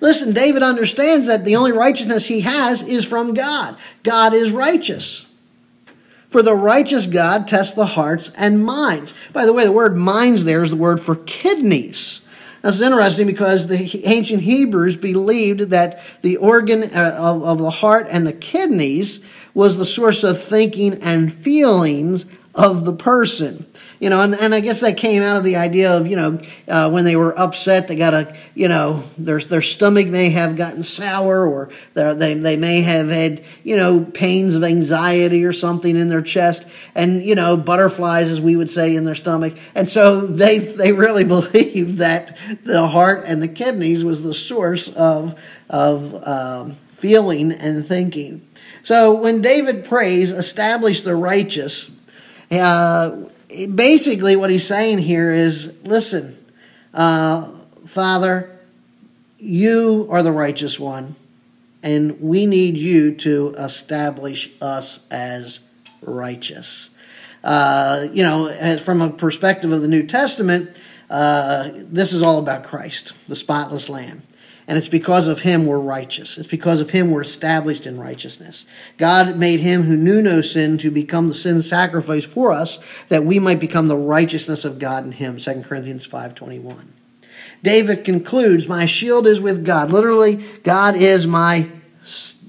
Listen, 0.00 0.32
David 0.32 0.62
understands 0.62 1.26
that 1.26 1.44
the 1.44 1.56
only 1.56 1.72
righteousness 1.72 2.26
he 2.26 2.40
has 2.40 2.82
is 2.82 3.04
from 3.04 3.34
God. 3.34 3.76
God 4.02 4.34
is 4.34 4.52
righteous. 4.52 5.26
For 6.28 6.42
the 6.42 6.54
righteous 6.54 7.06
God 7.06 7.46
tests 7.46 7.74
the 7.74 7.86
hearts 7.86 8.30
and 8.36 8.64
minds. 8.64 9.14
By 9.32 9.46
the 9.46 9.52
way, 9.52 9.64
the 9.64 9.72
word 9.72 9.96
minds 9.96 10.44
there 10.44 10.62
is 10.62 10.70
the 10.70 10.76
word 10.76 11.00
for 11.00 11.14
kidneys. 11.14 12.20
That's 12.62 12.80
interesting 12.80 13.26
because 13.26 13.68
the 13.68 14.04
ancient 14.04 14.42
Hebrews 14.42 14.96
believed 14.96 15.60
that 15.70 16.00
the 16.22 16.38
organ 16.38 16.82
uh, 16.82 17.16
of, 17.16 17.44
of 17.44 17.58
the 17.58 17.70
heart 17.70 18.08
and 18.10 18.26
the 18.26 18.32
kidneys 18.32 19.20
was 19.54 19.76
the 19.76 19.86
source 19.86 20.24
of 20.24 20.42
thinking 20.42 20.94
and 21.02 21.32
feelings 21.32 22.26
of 22.54 22.84
the 22.84 22.92
person. 22.92 23.64
You 23.98 24.10
know, 24.10 24.20
and, 24.20 24.34
and 24.34 24.54
I 24.54 24.60
guess 24.60 24.80
that 24.80 24.98
came 24.98 25.22
out 25.22 25.36
of 25.36 25.44
the 25.44 25.56
idea 25.56 25.96
of, 25.96 26.06
you 26.06 26.16
know, 26.16 26.40
uh, 26.68 26.90
when 26.90 27.04
they 27.04 27.16
were 27.16 27.38
upset, 27.38 27.88
they 27.88 27.96
got 27.96 28.12
a, 28.12 28.36
you 28.54 28.68
know, 28.68 29.02
their, 29.16 29.40
their 29.40 29.62
stomach 29.62 30.06
may 30.06 30.30
have 30.30 30.56
gotten 30.56 30.82
sour 30.82 31.46
or 31.46 31.70
they, 31.94 32.34
they 32.34 32.56
may 32.56 32.82
have 32.82 33.08
had, 33.08 33.42
you 33.64 33.76
know, 33.76 34.04
pains 34.04 34.54
of 34.54 34.64
anxiety 34.64 35.44
or 35.46 35.52
something 35.52 35.96
in 35.96 36.08
their 36.08 36.20
chest 36.20 36.66
and, 36.94 37.22
you 37.22 37.34
know, 37.34 37.56
butterflies, 37.56 38.30
as 38.30 38.40
we 38.40 38.54
would 38.54 38.70
say, 38.70 38.96
in 38.96 39.04
their 39.04 39.14
stomach. 39.14 39.54
And 39.74 39.88
so 39.88 40.26
they, 40.26 40.58
they 40.58 40.92
really 40.92 41.24
believed 41.36 41.98
that 41.98 42.36
the 42.64 42.86
heart 42.86 43.24
and 43.26 43.40
the 43.40 43.48
kidneys 43.48 44.04
was 44.04 44.20
the 44.22 44.34
source 44.34 44.88
of, 44.88 45.40
of 45.70 46.26
um, 46.26 46.72
feeling 46.92 47.52
and 47.52 47.86
thinking. 47.86 48.46
So 48.82 49.14
when 49.14 49.42
David 49.42 49.84
prays, 49.84 50.32
establish 50.32 51.02
the 51.02 51.16
righteous, 51.16 51.90
uh, 52.50 53.28
basically 53.64 54.36
what 54.36 54.50
he's 54.50 54.66
saying 54.66 54.98
here 54.98 55.32
is 55.32 55.76
listen, 55.84 56.36
uh, 56.92 57.50
Father, 57.86 58.58
you 59.38 60.06
are 60.10 60.22
the 60.22 60.32
righteous 60.32 60.78
one, 60.78 61.16
and 61.82 62.20
we 62.20 62.46
need 62.46 62.76
you 62.76 63.14
to 63.16 63.54
establish 63.58 64.50
us 64.60 65.00
as 65.10 65.60
righteous. 66.02 66.90
Uh, 67.44 68.08
you 68.12 68.22
know, 68.22 68.78
from 68.78 69.00
a 69.00 69.10
perspective 69.10 69.72
of 69.72 69.82
the 69.82 69.88
New 69.88 70.06
Testament, 70.06 70.76
uh, 71.08 71.70
this 71.74 72.12
is 72.12 72.22
all 72.22 72.38
about 72.38 72.64
Christ, 72.64 73.28
the 73.28 73.36
spotless 73.36 73.88
Lamb. 73.88 74.22
And 74.68 74.76
it's 74.76 74.88
because 74.88 75.28
of 75.28 75.40
him 75.40 75.66
we're 75.66 75.78
righteous. 75.78 76.38
It's 76.38 76.48
because 76.48 76.80
of 76.80 76.90
him 76.90 77.10
we're 77.10 77.22
established 77.22 77.86
in 77.86 78.00
righteousness. 78.00 78.64
God 78.98 79.36
made 79.36 79.60
him 79.60 79.82
who 79.82 79.96
knew 79.96 80.20
no 80.20 80.40
sin 80.40 80.76
to 80.78 80.90
become 80.90 81.28
the 81.28 81.34
sin 81.34 81.62
sacrifice 81.62 82.24
for 82.24 82.50
us 82.50 82.78
that 83.08 83.24
we 83.24 83.38
might 83.38 83.60
become 83.60 83.86
the 83.86 83.96
righteousness 83.96 84.64
of 84.64 84.80
God 84.80 85.04
in 85.04 85.12
him. 85.12 85.38
2 85.38 85.62
Corinthians 85.62 86.06
5.21. 86.08 86.86
David 87.62 88.04
concludes, 88.04 88.68
my 88.68 88.86
shield 88.86 89.26
is 89.26 89.40
with 89.40 89.64
God. 89.64 89.90
Literally, 89.92 90.36
God 90.62 90.96
is 90.96 91.26
my 91.26 91.68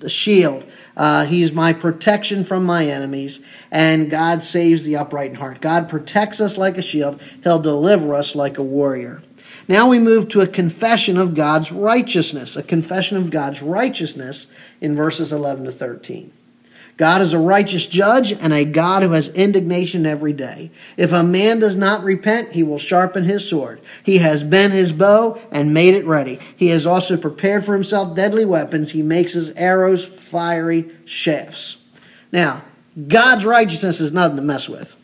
shield. 0.08 0.64
Uh, 0.96 1.26
he's 1.26 1.52
my 1.52 1.74
protection 1.74 2.44
from 2.44 2.66
my 2.66 2.88
enemies, 2.88 3.40
and 3.70 4.10
God 4.10 4.42
saves 4.42 4.84
the 4.84 4.96
upright 4.96 5.30
in 5.30 5.36
heart. 5.36 5.62
God 5.62 5.88
protects 5.90 6.42
us 6.42 6.58
like 6.58 6.78
a 6.78 6.82
shield. 6.82 7.22
He'll 7.44 7.60
deliver 7.60 8.16
us 8.16 8.36
like 8.36 8.58
a 8.58 8.64
warrior. 8.64 9.22
Now 9.68 9.90
we 9.90 10.00
move 10.00 10.30
to 10.30 10.42
a 10.42 10.48
confession 10.48 11.18
of 11.18 11.36
God's 11.36 11.72
righteousness, 11.72 12.56
a 12.56 12.64
confession 12.64 13.18
of 13.18 13.30
God's 13.30 13.62
righteousness 13.62 14.48
in 14.80 14.96
verses 14.96 15.34
11 15.34 15.66
to 15.66 15.72
13. 15.72 16.32
God 16.98 17.22
is 17.22 17.34
a 17.34 17.40
righteous 17.40 17.86
judge 17.86 18.32
and 18.32 18.52
a 18.52 18.66
God 18.66 19.04
who 19.04 19.12
has 19.12 19.30
indignation 19.30 20.08
every 20.08 20.34
day. 20.34 20.72
If 20.98 21.12
a 21.12 21.22
man 21.22 21.60
does 21.60 21.76
not 21.76 22.04
repent, 22.04 22.54
he 22.54 22.64
will 22.64 22.80
sharpen 22.80 23.24
his 23.24 23.48
sword. 23.48 23.82
He 24.04 24.18
has 24.18 24.44
bent 24.44 24.74
his 24.74 24.92
bow 24.92 25.40
and 25.52 25.76
made 25.76 25.94
it 25.94 26.08
ready. 26.08 26.40
He 26.56 26.70
has 26.70 26.88
also 26.88 27.16
prepared 27.16 27.64
for 27.64 27.74
himself 27.74 28.16
deadly 28.16 28.46
weapons. 28.46 28.92
He 28.92 29.04
makes 29.04 29.34
his 29.34 29.52
arrows 29.52 30.04
fiery 30.04 30.90
shafts. 31.06 31.78
Now, 32.32 32.64
God's 33.08 33.46
righteousness 33.46 34.02
is 34.02 34.12
nothing 34.12 34.38
to 34.38 34.42
mess 34.42 34.68
with. 34.68 34.96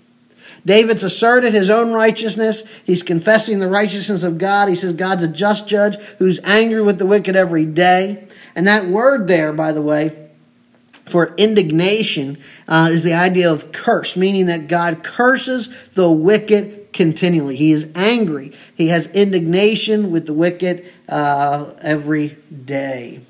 David's 0.66 1.04
asserted 1.04 1.54
his 1.54 1.70
own 1.70 1.94
righteousness. 1.94 2.64
He's 2.86 3.04
confessing 3.04 3.60
the 3.60 3.68
righteousness 3.68 4.24
of 4.24 4.38
God. 4.38 4.70
He 4.70 4.76
says 4.76 4.94
God's 4.94 5.24
a 5.24 5.28
just 5.28 5.68
judge 5.68 5.96
who's 6.20 6.40
angry 6.44 6.82
with 6.82 7.00
the 7.00 7.06
wicked 7.06 7.36
every 7.36 7.66
day. 7.66 8.28
And 8.56 8.68
that 8.68 8.88
word 8.88 9.28
there, 9.28 9.52
by 9.52 9.72
the 9.72 9.82
way, 9.82 10.30
for 11.06 11.34
indignation 11.36 12.38
uh, 12.68 12.90
is 12.92 13.04
the 13.04 13.14
idea 13.14 13.52
of 13.52 13.72
curse, 13.72 14.16
meaning 14.16 14.46
that 14.46 14.68
God 14.68 15.04
curses 15.04 15.70
the 15.94 16.10
wicked 16.10 16.94
continually. 16.94 17.56
He 17.56 17.72
is 17.72 17.88
angry. 17.96 18.54
He 18.76 18.88
has 18.88 19.08
indignation 19.08 20.12
with 20.12 20.28
the 20.28 20.34
wicked 20.34 20.90
uh, 21.10 21.74
every 21.82 22.38
day. 22.66 23.22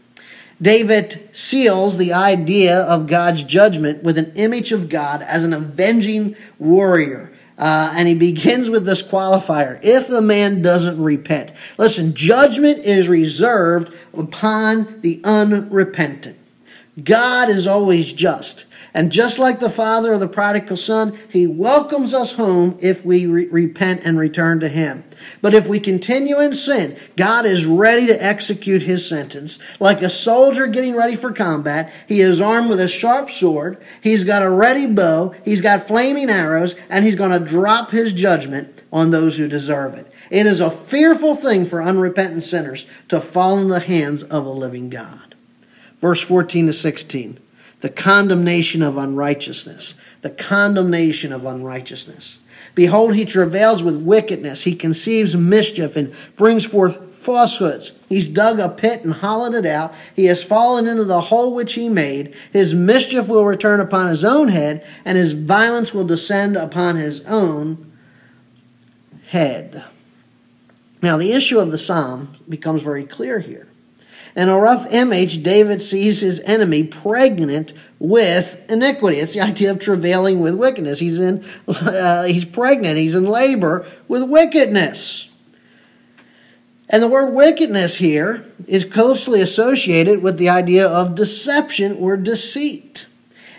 David 0.61 1.29
seals 1.35 1.97
the 1.97 2.13
idea 2.13 2.81
of 2.81 3.07
God's 3.07 3.43
judgment 3.43 4.03
with 4.03 4.17
an 4.17 4.33
image 4.35 4.71
of 4.71 4.89
God 4.89 5.21
as 5.21 5.43
an 5.43 5.53
avenging 5.53 6.35
warrior. 6.59 7.31
Uh, 7.57 7.93
and 7.95 8.07
he 8.07 8.15
begins 8.15 8.69
with 8.69 8.85
this 8.85 9.03
qualifier 9.03 9.79
if 9.83 10.07
the 10.07 10.21
man 10.21 10.61
doesn't 10.61 11.01
repent. 11.01 11.51
Listen, 11.77 12.13
judgment 12.15 12.79
is 12.79 13.07
reserved 13.07 13.93
upon 14.17 15.01
the 15.01 15.21
unrepentant. 15.23 16.37
God 17.01 17.49
is 17.49 17.65
always 17.65 18.13
just. 18.13 18.65
And 18.95 19.11
just 19.11 19.39
like 19.39 19.59
the 19.59 19.71
father 19.71 20.13
of 20.13 20.19
the 20.19 20.27
prodigal 20.27 20.77
son, 20.77 21.17
he 21.29 21.47
welcomes 21.47 22.13
us 22.13 22.33
home 22.33 22.77
if 22.79 23.03
we 23.03 23.25
re- 23.25 23.47
repent 23.47 24.01
and 24.05 24.19
return 24.19 24.59
to 24.59 24.69
him. 24.69 25.03
But 25.41 25.55
if 25.55 25.67
we 25.67 25.79
continue 25.79 26.39
in 26.39 26.53
sin, 26.53 26.95
God 27.17 27.47
is 27.47 27.65
ready 27.65 28.05
to 28.07 28.23
execute 28.23 28.83
his 28.83 29.07
sentence. 29.07 29.57
Like 29.79 30.03
a 30.03 30.11
soldier 30.11 30.67
getting 30.67 30.95
ready 30.95 31.15
for 31.15 31.31
combat, 31.31 31.91
he 32.07 32.21
is 32.21 32.39
armed 32.39 32.69
with 32.69 32.79
a 32.79 32.87
sharp 32.87 33.31
sword, 33.31 33.81
he's 34.01 34.23
got 34.23 34.43
a 34.43 34.49
ready 34.49 34.85
bow, 34.85 35.33
he's 35.43 35.61
got 35.61 35.87
flaming 35.87 36.29
arrows, 36.29 36.75
and 36.89 37.03
he's 37.03 37.15
going 37.15 37.31
to 37.31 37.39
drop 37.39 37.89
his 37.89 38.13
judgment 38.13 38.83
on 38.91 39.09
those 39.09 39.37
who 39.37 39.47
deserve 39.47 39.95
it. 39.95 40.11
It 40.29 40.45
is 40.45 40.59
a 40.59 40.69
fearful 40.69 41.35
thing 41.35 41.65
for 41.65 41.81
unrepentant 41.81 42.43
sinners 42.43 42.85
to 43.09 43.19
fall 43.19 43.57
in 43.57 43.69
the 43.69 43.79
hands 43.79 44.21
of 44.21 44.45
a 44.45 44.51
living 44.51 44.89
God. 44.89 45.32
Verse 46.03 46.21
14 46.21 46.67
to 46.67 46.73
16 46.73 47.39
the 47.79 47.89
condemnation 47.89 48.81
of 48.81 48.97
unrighteousness. 48.97 49.95
The 50.21 50.29
condemnation 50.29 51.31
of 51.31 51.45
unrighteousness. 51.45 52.39
Behold, 52.75 53.15
he 53.15 53.25
travails 53.25 53.83
with 53.83 54.01
wickedness. 54.01 54.63
He 54.63 54.75
conceives 54.75 55.35
mischief 55.35 55.95
and 55.95 56.13
brings 56.35 56.65
forth 56.65 57.15
falsehoods. 57.15 57.91
He's 58.09 58.27
dug 58.27 58.59
a 58.59 58.69
pit 58.69 59.03
and 59.03 59.13
hollowed 59.13 59.53
it 59.53 59.65
out. 59.65 59.93
He 60.13 60.25
has 60.25 60.43
fallen 60.43 60.87
into 60.87 61.05
the 61.05 61.21
hole 61.21 61.53
which 61.53 61.73
he 61.73 61.87
made. 61.87 62.35
His 62.51 62.73
mischief 62.73 63.27
will 63.29 63.45
return 63.45 63.79
upon 63.79 64.07
his 64.07 64.25
own 64.25 64.49
head, 64.49 64.85
and 65.05 65.17
his 65.17 65.31
violence 65.33 65.93
will 65.93 66.05
descend 66.05 66.57
upon 66.57 66.97
his 66.97 67.21
own 67.21 67.93
head. 69.27 69.83
Now, 71.01 71.17
the 71.17 71.31
issue 71.31 71.59
of 71.59 71.71
the 71.71 71.77
psalm 71.77 72.35
becomes 72.47 72.81
very 72.83 73.05
clear 73.05 73.39
here. 73.39 73.67
In 74.35 74.49
a 74.49 74.59
rough 74.59 74.91
image, 74.91 75.43
David 75.43 75.81
sees 75.81 76.21
his 76.21 76.39
enemy 76.41 76.83
pregnant 76.83 77.73
with 77.99 78.63
iniquity. 78.69 79.17
It's 79.19 79.33
the 79.33 79.41
idea 79.41 79.71
of 79.71 79.79
travailing 79.79 80.39
with 80.39 80.55
wickedness. 80.55 80.99
He's 80.99 81.19
in, 81.19 81.45
uh, 81.67 82.23
he's 82.23 82.45
pregnant. 82.45 82.97
He's 82.97 83.15
in 83.15 83.25
labor 83.25 83.85
with 84.07 84.23
wickedness. 84.23 85.29
And 86.89 87.01
the 87.01 87.07
word 87.07 87.33
wickedness 87.33 87.97
here 87.97 88.45
is 88.67 88.85
closely 88.85 89.41
associated 89.41 90.21
with 90.21 90.37
the 90.37 90.49
idea 90.49 90.87
of 90.87 91.15
deception 91.15 91.95
or 91.97 92.17
deceit. 92.17 93.05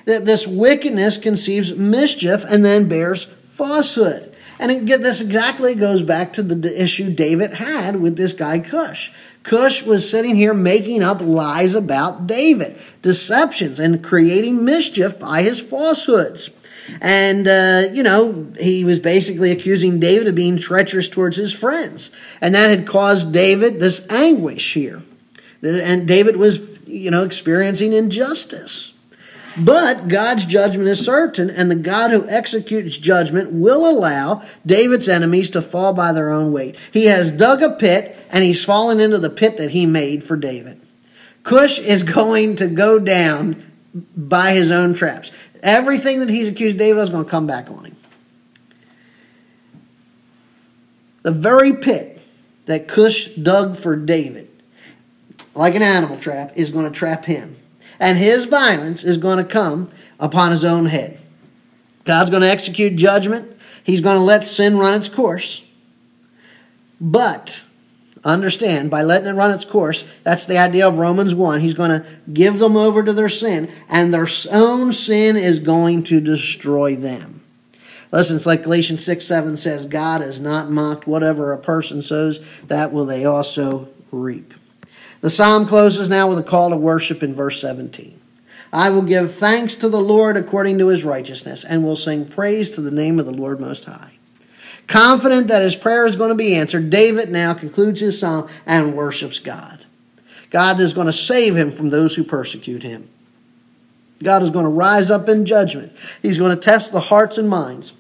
That 0.05 0.27
this 0.27 0.47
wickedness 0.47 1.19
conceives 1.19 1.75
mischief 1.75 2.45
and 2.47 2.65
then 2.65 2.89
bears 2.89 3.25
falsehood. 3.25 4.34
And 4.59 4.71
it, 4.71 5.03
this 5.03 5.21
exactly 5.21 5.75
goes 5.75 6.03
back 6.03 6.35
to 6.35 6.43
the 6.43 6.83
issue 6.83 7.13
David 7.13 7.55
had 7.55 7.97
with 7.97 8.17
this 8.17 8.33
guy 8.33 8.61
Cush. 8.61 9.13
Cush 9.43 9.83
was 9.83 10.09
sitting 10.09 10.37
here 10.37 10.55
making 10.55 11.03
up 11.03 11.21
lies 11.21 11.75
about 11.75 12.27
David, 12.27 12.79
deceptions, 13.03 13.79
and 13.79 14.03
creating 14.03 14.65
mischief 14.65 15.19
by 15.19 15.43
his 15.43 15.61
falsehoods. 15.61 16.51
And, 17.01 17.49
uh, 17.49 17.85
you 17.93 18.03
know, 18.03 18.47
he 18.59 18.85
was 18.85 19.01
basically 19.01 19.51
accusing 19.51 20.01
David 20.01 20.29
of 20.29 20.35
being 20.35 20.59
treacherous 20.59 21.09
towards 21.09 21.37
his 21.37 21.53
friends. 21.53 22.11
And 22.41 22.55
that 22.55 22.71
had 22.71 22.87
caused 22.87 23.33
David 23.33 23.81
this 23.81 24.07
anguish 24.11 24.75
here. 24.75 25.03
And 25.63 26.07
David 26.07 26.37
was, 26.37 26.87
you 26.87 27.11
know, 27.11 27.25
experiencing 27.25 27.93
injustice. 27.93 28.94
But 29.57 30.09
God's 30.09 30.47
judgment 30.47 30.89
is 30.89 31.05
certain, 31.05 31.49
and 31.49 31.71
the 31.71 31.77
God 31.77 32.11
who 32.11 32.29
executes 32.29 32.97
judgment 32.97 33.53
will 33.53 33.89
allow 33.89 34.43
David's 34.67 35.09
enemies 35.09 35.51
to 35.51 35.63
fall 35.63 35.93
by 35.93 36.13
their 36.13 36.31
own 36.31 36.53
weight. 36.53 36.77
He 36.93 37.07
has 37.07 37.31
dug 37.31 37.63
a 37.63 37.71
pit, 37.71 38.19
and 38.31 38.43
he's 38.43 38.65
fallen 38.65 38.99
into 38.99 39.19
the 39.19 39.31
pit 39.31 39.59
that 39.59 39.71
he 39.71 39.87
made 39.87 40.25
for 40.25 40.37
David. 40.37 40.81
Cush 41.45 41.79
is 41.79 42.03
going 42.03 42.57
to 42.57 42.67
go 42.67 42.99
down 42.99 43.71
by 44.17 44.53
his 44.53 44.73
own 44.73 44.95
traps. 44.95 45.31
Everything 45.63 46.21
that 46.21 46.31
he's 46.31 46.49
accused 46.49 46.79
David 46.79 46.99
of 46.99 47.05
is 47.05 47.11
going 47.11 47.25
to 47.25 47.31
come 47.31 47.47
back 47.47 47.71
on 47.71 47.85
him. 47.85 47.97
The 51.23 51.31
very 51.31 51.75
pit 51.75 52.21
that 52.67 52.89
Cush 52.89 53.29
dug 53.29 53.77
for 53.77 53.95
David, 53.95 54.49
like 55.55 55.75
an 55.75 55.83
animal 55.83 56.19
trap, 56.19 56.53
is 56.57 56.71
going 56.71 56.87
to 56.87 56.91
trap 56.91 57.25
him. 57.25 57.57
And 58.05 58.19
his 58.19 58.45
violence 58.45 59.03
is 59.03 59.17
going 59.17 59.39
to 59.39 59.51
come 59.51 59.91
upon 60.21 60.51
his 60.51 60.63
own 60.63 60.85
head. 60.85 61.19
God's 62.05 62.29
going 62.29 62.43
to 62.43 62.51
execute 62.51 62.97
judgment. 62.97 63.59
He's 63.83 64.03
going 64.03 64.19
to 64.19 64.23
let 64.23 64.45
sin 64.45 64.77
run 64.77 64.93
its 64.93 65.09
course. 65.09 65.63
But 67.01 67.65
understand 68.23 68.91
by 68.91 69.03
letting 69.03 69.29
it 69.29 69.33
run 69.33 69.53
its 69.53 69.65
course 69.65 70.07
that's 70.23 70.47
the 70.47 70.57
idea 70.57 70.89
of 70.89 70.97
romans 70.97 71.35
1 71.35 71.61
he's 71.61 71.75
going 71.75 71.91
to 71.91 72.07
give 72.33 72.59
them 72.59 72.75
over 72.75 73.03
to 73.03 73.13
their 73.13 73.29
sin 73.29 73.71
and 73.91 74.15
their 74.15 74.27
own 74.51 74.95
sin 74.95 75.37
is 75.37 75.59
going 75.59 76.03
to 76.03 76.23
destroy 76.23 76.97
them 76.97 77.45
listen 78.13 78.35
it's 78.35 78.47
like 78.47 78.63
galatians 78.63 79.05
6 79.05 79.27
7 79.27 79.59
says 79.59 79.85
god 79.85 80.23
is 80.23 80.41
not 80.41 80.71
mocked 80.71 81.07
whatever 81.07 81.53
a 81.53 81.59
person 81.59 82.01
sows 82.01 82.41
that 82.63 82.95
will 82.95 83.05
they 83.05 83.27
also 83.27 83.91
reap 84.11 84.55
the 85.25 85.31
psalm 85.31 85.65
closes 85.65 86.11
now 86.11 86.29
with 86.29 86.39
a 86.39 86.43
call 86.43 86.69
to 86.69 86.77
worship 86.77 87.23
in 87.23 87.35
verse 87.35 87.59
17 87.59 88.21
I 88.75 88.91
will 88.91 89.01
give 89.01 89.33
thanks 89.33 89.75
to 89.77 89.89
the 89.89 90.01
Lord 90.01 90.37
according 90.37 90.79
to 90.81 90.89
his 90.89 91.03
righteousness, 91.03 91.65
and 91.65 91.83
will 91.83 91.97
sing 91.97 92.27
praise 92.27 92.73
to 92.73 92.83
the 92.83 92.91
name 92.91 93.19
of 93.19 93.25
the 93.25 93.33
Lord 93.33 93.59
Most 93.59 93.87
High. 93.87 94.19
Confident 94.87 95.49
that 95.49 95.63
his 95.63 95.77
prayer 95.77 96.05
is 96.05 96.17
going 96.17 96.29
to 96.29 96.35
be 96.35 96.55
answered, 96.55 96.91
David 96.91 97.31
now 97.31 97.55
concludes 97.55 98.01
his 98.01 98.19
psalm 98.19 98.49
and 98.67 98.95
worships 98.95 99.39
God. 99.39 99.87
God 100.51 100.79
is 100.79 100.93
going 100.93 101.07
to 101.07 101.13
save 101.13 101.57
him 101.57 101.73
from 101.73 101.89
those 101.89 102.17
who 102.17 102.25
persecute 102.25 102.83
him. 102.83 103.09
God 104.23 104.43
is 104.43 104.51
going 104.51 104.65
to 104.65 104.71
rise 104.71 105.11
up 105.11 105.27
in 105.29 105.47
judgment. 105.47 105.93
He's 106.21 106.37
going 106.37 106.55
to 106.55 106.61
test 106.61 106.93
the 106.93 107.01
hearts 107.01 107.39
and 107.39 107.49
minds 107.49 107.95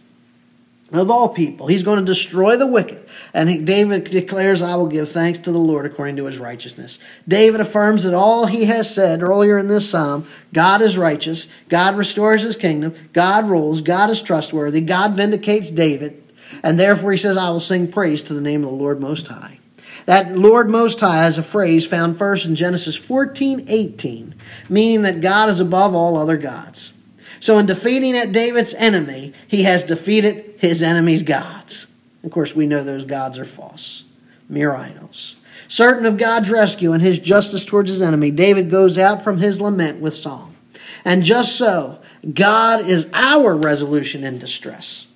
of 0.92 1.10
all 1.10 1.30
people. 1.30 1.68
He's 1.68 1.84
going 1.84 2.00
to 2.00 2.04
destroy 2.04 2.58
the 2.58 2.66
wicked. 2.66 3.03
And 3.34 3.50
he, 3.50 3.58
David 3.58 4.04
declares, 4.04 4.62
I 4.62 4.76
will 4.76 4.86
give 4.86 5.08
thanks 5.08 5.40
to 5.40 5.50
the 5.50 5.58
Lord 5.58 5.86
according 5.86 6.16
to 6.16 6.26
his 6.26 6.38
righteousness. 6.38 7.00
David 7.26 7.60
affirms 7.60 8.04
that 8.04 8.14
all 8.14 8.46
he 8.46 8.66
has 8.66 8.94
said 8.94 9.24
earlier 9.24 9.58
in 9.58 9.66
this 9.66 9.90
psalm 9.90 10.24
God 10.52 10.80
is 10.80 10.96
righteous, 10.96 11.48
God 11.68 11.96
restores 11.96 12.42
his 12.42 12.56
kingdom, 12.56 12.94
God 13.12 13.48
rules, 13.48 13.80
God 13.80 14.08
is 14.08 14.22
trustworthy, 14.22 14.80
God 14.80 15.14
vindicates 15.14 15.70
David. 15.70 16.22
And 16.62 16.78
therefore 16.78 17.10
he 17.10 17.18
says, 17.18 17.36
I 17.36 17.50
will 17.50 17.58
sing 17.58 17.90
praise 17.90 18.22
to 18.24 18.34
the 18.34 18.40
name 18.40 18.62
of 18.62 18.70
the 18.70 18.76
Lord 18.76 19.00
Most 19.00 19.26
High. 19.26 19.58
That 20.06 20.36
Lord 20.36 20.70
Most 20.70 21.00
High 21.00 21.26
is 21.26 21.36
a 21.36 21.42
phrase 21.42 21.84
found 21.84 22.16
first 22.16 22.46
in 22.46 22.54
Genesis 22.54 22.94
14 22.94 23.64
18, 23.66 24.34
meaning 24.68 25.02
that 25.02 25.20
God 25.20 25.48
is 25.48 25.58
above 25.58 25.92
all 25.92 26.16
other 26.16 26.36
gods. 26.36 26.92
So 27.40 27.58
in 27.58 27.66
defeating 27.66 28.16
at 28.16 28.30
David's 28.30 28.74
enemy, 28.74 29.32
he 29.48 29.64
has 29.64 29.82
defeated 29.82 30.54
his 30.58 30.82
enemy's 30.82 31.24
gods. 31.24 31.88
Of 32.24 32.30
course, 32.30 32.56
we 32.56 32.66
know 32.66 32.82
those 32.82 33.04
gods 33.04 33.38
are 33.38 33.44
false, 33.44 34.04
mere 34.48 34.74
idols. 34.74 35.36
Certain 35.68 36.06
of 36.06 36.16
God's 36.16 36.50
rescue 36.50 36.92
and 36.92 37.02
his 37.02 37.18
justice 37.18 37.64
towards 37.64 37.90
his 37.90 38.02
enemy, 38.02 38.30
David 38.30 38.70
goes 38.70 38.96
out 38.98 39.22
from 39.22 39.38
his 39.38 39.60
lament 39.60 40.00
with 40.00 40.14
song. 40.14 40.56
And 41.04 41.22
just 41.22 41.56
so, 41.56 42.00
God 42.32 42.86
is 42.86 43.06
our 43.12 43.54
resolution 43.54 44.24
in 44.24 44.38
distress. 44.38 45.06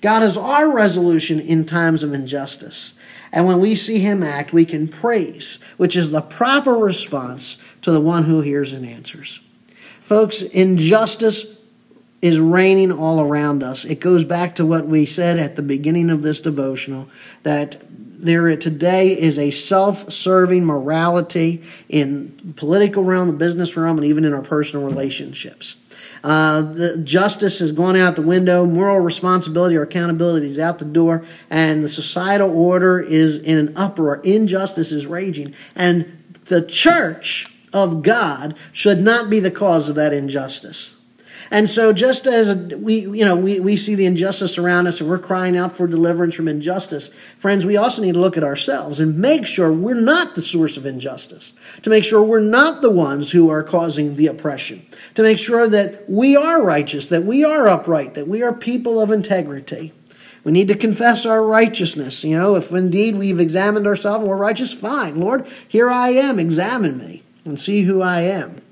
God 0.00 0.22
is 0.22 0.36
our 0.36 0.72
resolution 0.72 1.40
in 1.40 1.64
times 1.64 2.02
of 2.02 2.12
injustice. 2.12 2.94
And 3.32 3.46
when 3.46 3.60
we 3.60 3.76
see 3.76 4.00
him 4.00 4.22
act, 4.22 4.52
we 4.52 4.64
can 4.64 4.88
praise, 4.88 5.58
which 5.76 5.96
is 5.96 6.10
the 6.10 6.20
proper 6.20 6.72
response 6.74 7.58
to 7.82 7.92
the 7.92 8.00
one 8.00 8.24
who 8.24 8.40
hears 8.40 8.72
and 8.72 8.84
answers. 8.84 9.40
Folks, 10.02 10.42
injustice 10.42 11.46
is 12.26 12.40
reigning 12.40 12.90
all 12.90 13.20
around 13.20 13.62
us. 13.62 13.84
It 13.84 14.00
goes 14.00 14.24
back 14.24 14.56
to 14.56 14.66
what 14.66 14.86
we 14.86 15.06
said 15.06 15.38
at 15.38 15.54
the 15.54 15.62
beginning 15.62 16.10
of 16.10 16.22
this 16.22 16.40
devotional 16.40 17.08
that 17.44 17.80
there 17.88 18.56
today 18.56 19.16
is 19.16 19.38
a 19.38 19.52
self-serving 19.52 20.64
morality 20.64 21.62
in 21.88 22.54
political 22.56 23.04
realm, 23.04 23.28
the 23.28 23.34
business 23.34 23.76
realm, 23.76 23.98
and 23.98 24.06
even 24.06 24.24
in 24.24 24.34
our 24.34 24.42
personal 24.42 24.84
relationships. 24.84 25.76
Uh, 26.24 26.62
the 26.62 26.96
justice 26.98 27.60
has 27.60 27.70
gone 27.70 27.94
out 27.94 28.16
the 28.16 28.22
window. 28.22 28.66
Moral 28.66 28.98
responsibility 28.98 29.76
or 29.76 29.82
accountability 29.82 30.48
is 30.48 30.58
out 30.58 30.80
the 30.80 30.84
door, 30.84 31.24
and 31.48 31.84
the 31.84 31.88
societal 31.88 32.50
order 32.50 32.98
is 32.98 33.36
in 33.36 33.56
an 33.56 33.76
uproar. 33.76 34.16
Injustice 34.24 34.90
is 34.90 35.06
raging, 35.06 35.54
and 35.76 36.24
the 36.46 36.62
church 36.62 37.46
of 37.72 38.02
God 38.02 38.56
should 38.72 39.00
not 39.00 39.30
be 39.30 39.38
the 39.38 39.52
cause 39.52 39.88
of 39.88 39.94
that 39.94 40.12
injustice. 40.12 40.95
And 41.50 41.70
so, 41.70 41.92
just 41.92 42.26
as 42.26 42.54
we, 42.74 43.00
you 43.00 43.24
know, 43.24 43.36
we, 43.36 43.60
we 43.60 43.76
see 43.76 43.94
the 43.94 44.06
injustice 44.06 44.58
around 44.58 44.86
us 44.86 45.00
and 45.00 45.08
we're 45.08 45.18
crying 45.18 45.56
out 45.56 45.72
for 45.72 45.86
deliverance 45.86 46.34
from 46.34 46.48
injustice, 46.48 47.08
friends, 47.38 47.64
we 47.64 47.76
also 47.76 48.02
need 48.02 48.14
to 48.14 48.20
look 48.20 48.36
at 48.36 48.44
ourselves 48.44 48.98
and 48.98 49.18
make 49.18 49.46
sure 49.46 49.72
we're 49.72 49.94
not 49.94 50.34
the 50.34 50.42
source 50.42 50.76
of 50.76 50.86
injustice, 50.86 51.52
to 51.82 51.90
make 51.90 52.04
sure 52.04 52.22
we're 52.22 52.40
not 52.40 52.82
the 52.82 52.90
ones 52.90 53.30
who 53.30 53.48
are 53.48 53.62
causing 53.62 54.16
the 54.16 54.26
oppression, 54.26 54.84
to 55.14 55.22
make 55.22 55.38
sure 55.38 55.68
that 55.68 56.08
we 56.08 56.36
are 56.36 56.62
righteous, 56.62 57.08
that 57.08 57.24
we 57.24 57.44
are 57.44 57.68
upright, 57.68 58.14
that 58.14 58.28
we 58.28 58.42
are 58.42 58.52
people 58.52 59.00
of 59.00 59.10
integrity. 59.10 59.92
We 60.42 60.52
need 60.52 60.68
to 60.68 60.76
confess 60.76 61.26
our 61.26 61.42
righteousness. 61.42 62.22
You 62.22 62.36
know, 62.36 62.54
if 62.54 62.70
indeed 62.70 63.16
we've 63.16 63.40
examined 63.40 63.86
ourselves 63.86 64.20
and 64.20 64.28
we're 64.28 64.36
righteous, 64.36 64.72
fine. 64.72 65.20
Lord, 65.20 65.46
here 65.66 65.90
I 65.90 66.10
am. 66.10 66.38
Examine 66.38 66.98
me 66.98 67.22
and 67.44 67.60
see 67.60 67.82
who 67.82 68.00
I 68.00 68.20
am. 68.20 68.62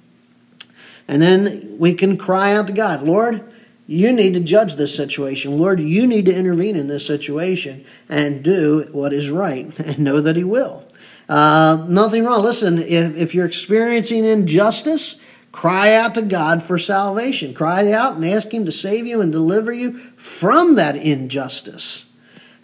And 1.06 1.20
then 1.20 1.76
we 1.78 1.94
can 1.94 2.16
cry 2.16 2.54
out 2.54 2.66
to 2.68 2.72
God, 2.72 3.02
Lord, 3.02 3.52
you 3.86 4.12
need 4.12 4.34
to 4.34 4.40
judge 4.40 4.74
this 4.74 4.94
situation. 4.94 5.58
Lord, 5.58 5.78
you 5.80 6.06
need 6.06 6.26
to 6.26 6.34
intervene 6.34 6.76
in 6.76 6.88
this 6.88 7.06
situation 7.06 7.84
and 8.08 8.42
do 8.42 8.88
what 8.92 9.12
is 9.12 9.30
right 9.30 9.78
and 9.80 9.98
know 9.98 10.20
that 10.20 10.36
He 10.36 10.44
will. 10.44 10.84
Uh, 11.28 11.86
nothing 11.88 12.24
wrong. 12.24 12.42
Listen, 12.42 12.78
if, 12.78 13.16
if 13.16 13.34
you're 13.34 13.46
experiencing 13.46 14.24
injustice, 14.24 15.16
cry 15.52 15.94
out 15.94 16.14
to 16.14 16.22
God 16.22 16.62
for 16.62 16.78
salvation. 16.78 17.54
Cry 17.54 17.92
out 17.92 18.16
and 18.16 18.24
ask 18.24 18.52
Him 18.52 18.64
to 18.66 18.72
save 18.72 19.06
you 19.06 19.20
and 19.20 19.32
deliver 19.32 19.72
you 19.72 19.98
from 20.16 20.76
that 20.76 20.96
injustice. 20.96 22.06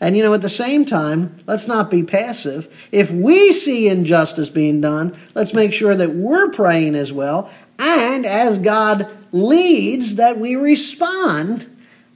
And 0.03 0.17
you 0.17 0.23
know, 0.23 0.33
at 0.33 0.41
the 0.41 0.49
same 0.49 0.87
time, 0.87 1.41
let's 1.47 1.67
not 1.67 1.91
be 1.91 2.03
passive. 2.03 2.89
If 2.91 3.11
we 3.11 3.53
see 3.53 3.87
injustice 3.87 4.49
being 4.49 4.81
done, 4.81 5.15
let's 5.35 5.53
make 5.53 5.75
sure 5.75 5.95
that 5.95 6.15
we're 6.15 6.51
praying 6.51 6.95
as 6.95 7.13
well 7.13 7.51
and 7.81 8.27
as 8.27 8.59
God 8.59 9.11
leads, 9.33 10.17
that 10.17 10.39
we 10.39 10.57
respond 10.57 11.67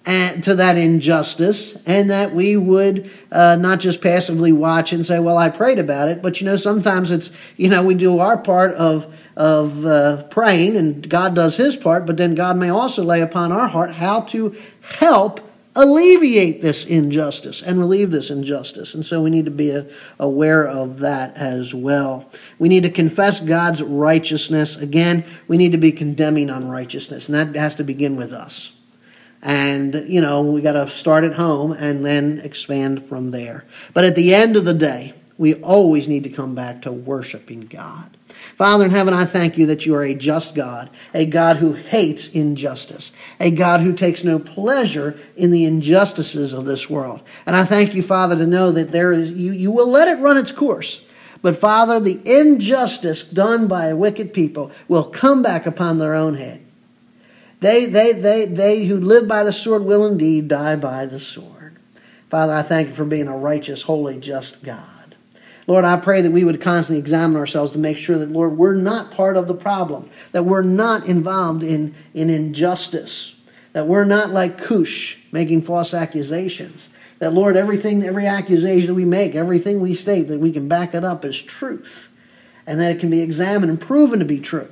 to 0.05 0.55
that 0.57 0.77
injustice 0.77 1.77
and 1.87 2.11
that 2.11 2.35
we 2.35 2.57
would 2.57 3.11
uh, 3.33 3.57
not 3.59 3.81
just 3.81 4.03
passively 4.03 4.53
watch 4.53 4.93
and 4.93 5.07
say, 5.07 5.19
well, 5.19 5.39
I 5.39 5.49
prayed 5.49 5.79
about 5.79 6.09
it. 6.09 6.21
But, 6.21 6.41
you 6.41 6.45
know, 6.45 6.57
sometimes 6.57 7.11
it's, 7.11 7.31
you 7.57 7.69
know, 7.71 7.83
we 7.83 7.95
do 7.95 8.19
our 8.19 8.37
part 8.37 8.75
of, 8.75 9.15
of 9.37 9.87
uh, 9.87 10.25
praying 10.25 10.77
and 10.77 11.09
God 11.09 11.35
does 11.35 11.57
his 11.57 11.77
part, 11.77 12.05
but 12.05 12.17
then 12.19 12.35
God 12.35 12.59
may 12.59 12.69
also 12.69 13.03
lay 13.03 13.23
upon 13.23 13.51
our 13.53 13.67
heart 13.67 13.95
how 13.95 14.23
to 14.23 14.55
help 14.83 15.41
alleviate 15.77 16.63
this 16.63 16.85
injustice 16.85 17.61
and 17.63 17.79
relieve 17.79 18.11
this 18.11 18.31
injustice. 18.31 18.95
And 18.95 19.05
so 19.05 19.23
we 19.23 19.31
need 19.31 19.47
to 19.47 19.51
be 19.51 19.85
aware 20.19 20.67
of 20.67 21.01
that 21.01 21.37
as 21.37 21.75
well. 21.75 22.31
We 22.59 22.69
need 22.69 22.85
to 22.85 22.91
confess 22.91 23.41
God's 23.41 23.83
righteousness. 23.83 24.77
Again, 24.77 25.25
we 25.49 25.57
need 25.57 25.73
to 25.73 25.79
be 25.79 25.93
condemning 25.93 26.51
unrighteousness, 26.51 27.29
and 27.29 27.35
that 27.35 27.59
has 27.59 27.75
to 27.77 27.85
begin 27.85 28.17
with 28.17 28.33
us. 28.33 28.73
And, 29.43 29.95
you 30.09 30.23
know, 30.23 30.43
we 30.43 30.63
got 30.63 30.73
to 30.73 30.89
start 30.89 31.25
at 31.25 31.35
home 31.35 31.73
and 31.73 32.05
then 32.05 32.41
expand 32.43 33.07
from 33.07 33.31
there. 33.31 33.67
But 33.93 34.05
at 34.05 34.17
the 34.17 34.35
end 34.35 34.57
of 34.57 34.65
the 34.65 34.73
day, 34.73 35.13
we 35.37 35.55
always 35.55 36.09
need 36.09 36.25
to 36.25 36.31
come 36.31 36.55
back 36.55 36.83
to 36.83 36.93
worshiping 36.93 37.63
God. 37.63 38.17
Father 38.57 38.85
in 38.85 38.91
heaven, 38.91 39.15
I 39.15 39.25
thank 39.25 39.59
you 39.59 39.67
that 39.67 39.85
you 39.85 39.95
are 39.97 40.03
a 40.03 40.15
just 40.15 40.55
God, 40.55 40.91
a 41.13 41.27
God 41.27 41.57
who 41.57 41.73
hates 41.73 42.29
injustice, 42.29 43.13
a 43.41 43.51
God 43.51 43.81
who 43.81 43.93
takes 43.93 44.23
no 44.23 44.39
pleasure 44.39 45.19
in 45.37 45.51
the 45.51 45.65
injustices 45.65 46.53
of 46.53 46.65
this 46.65 46.89
world. 46.89 47.23
And 47.47 47.57
I 47.57 47.65
thank 47.65 47.95
you, 47.95 48.03
Father, 48.03 48.37
to 48.37 48.47
know 48.47 48.71
that 48.73 48.93
there 48.93 49.13
is 49.13 49.31
you, 49.31 49.53
you 49.53 49.71
will 49.71 49.89
let 49.89 50.09
it 50.09 50.21
run 50.21 50.37
its 50.37 50.53
course. 50.53 51.05
But 51.43 51.57
Father, 51.57 52.01
the 52.01 52.21
injustice 52.25 53.23
done 53.23 53.67
by 53.67 53.93
wicked 53.93 54.33
people 54.33 54.71
will 54.89 55.05
come 55.05 55.43
back 55.43 55.67
upon 55.67 55.99
their 55.99 56.15
own 56.15 56.35
head. 56.35 56.65
They, 57.61 57.87
they, 57.87 58.13
they, 58.13 58.47
they 58.47 58.85
who 58.85 58.99
live 58.99 59.27
by 59.27 59.45
the 59.45 59.53
sword 59.53 59.85
will 59.85 60.07
indeed 60.07 60.49
die 60.49 60.77
by 60.77 61.07
the 61.07 61.21
sword. 61.21 61.79
Father, 62.31 62.55
I 62.55 62.63
thank 62.63 62.89
you 62.89 62.95
for 62.95 63.05
being 63.05 63.29
a 63.29 63.37
righteous, 63.37 63.83
holy, 63.83 64.19
just 64.19 64.63
God. 64.63 64.94
Lord, 65.67 65.85
I 65.85 65.99
pray 65.99 66.21
that 66.21 66.31
we 66.31 66.45
would 66.45 66.61
constantly 66.61 67.01
examine 67.01 67.37
ourselves 67.37 67.73
to 67.73 67.79
make 67.79 67.97
sure 67.97 68.19
that, 68.19 68.31
Lord, 68.31 68.59
we're 68.59 68.75
not 68.75 69.11
part 69.11 69.37
of 69.37 69.49
the 69.49 69.55
problem, 69.55 70.11
that 70.33 70.45
we're 70.45 70.63
not 70.63 71.07
involved 71.07 71.63
in, 71.63 71.95
in 72.13 72.29
injustice, 72.29 73.37
that 73.73 73.87
we're 73.87 74.05
not 74.05 74.31
like 74.31 74.59
Cush 74.59 75.19
making 75.33 75.63
false 75.63 75.95
accusations. 75.95 76.91
That, 77.19 77.33
Lord, 77.33 77.57
everything, 77.57 78.03
every 78.03 78.27
accusation 78.27 78.89
that 78.89 78.95
we 78.95 79.07
make, 79.07 79.35
everything 79.35 79.81
we 79.81 79.95
state, 79.95 80.29
that 80.29 80.41
we 80.41 80.53
can 80.53 80.69
back 80.69 80.95
it 80.95 81.05
up 81.05 81.25
as 81.25 81.41
truth, 81.41 82.11
and 82.67 82.79
that 82.81 82.97
it 82.97 83.01
can 83.01 83.09
be 83.09 83.23
examined 83.23 83.71
and 83.71 83.81
proven 83.81 84.19
to 84.19 84.25
be 84.25 84.41
true. 84.41 84.69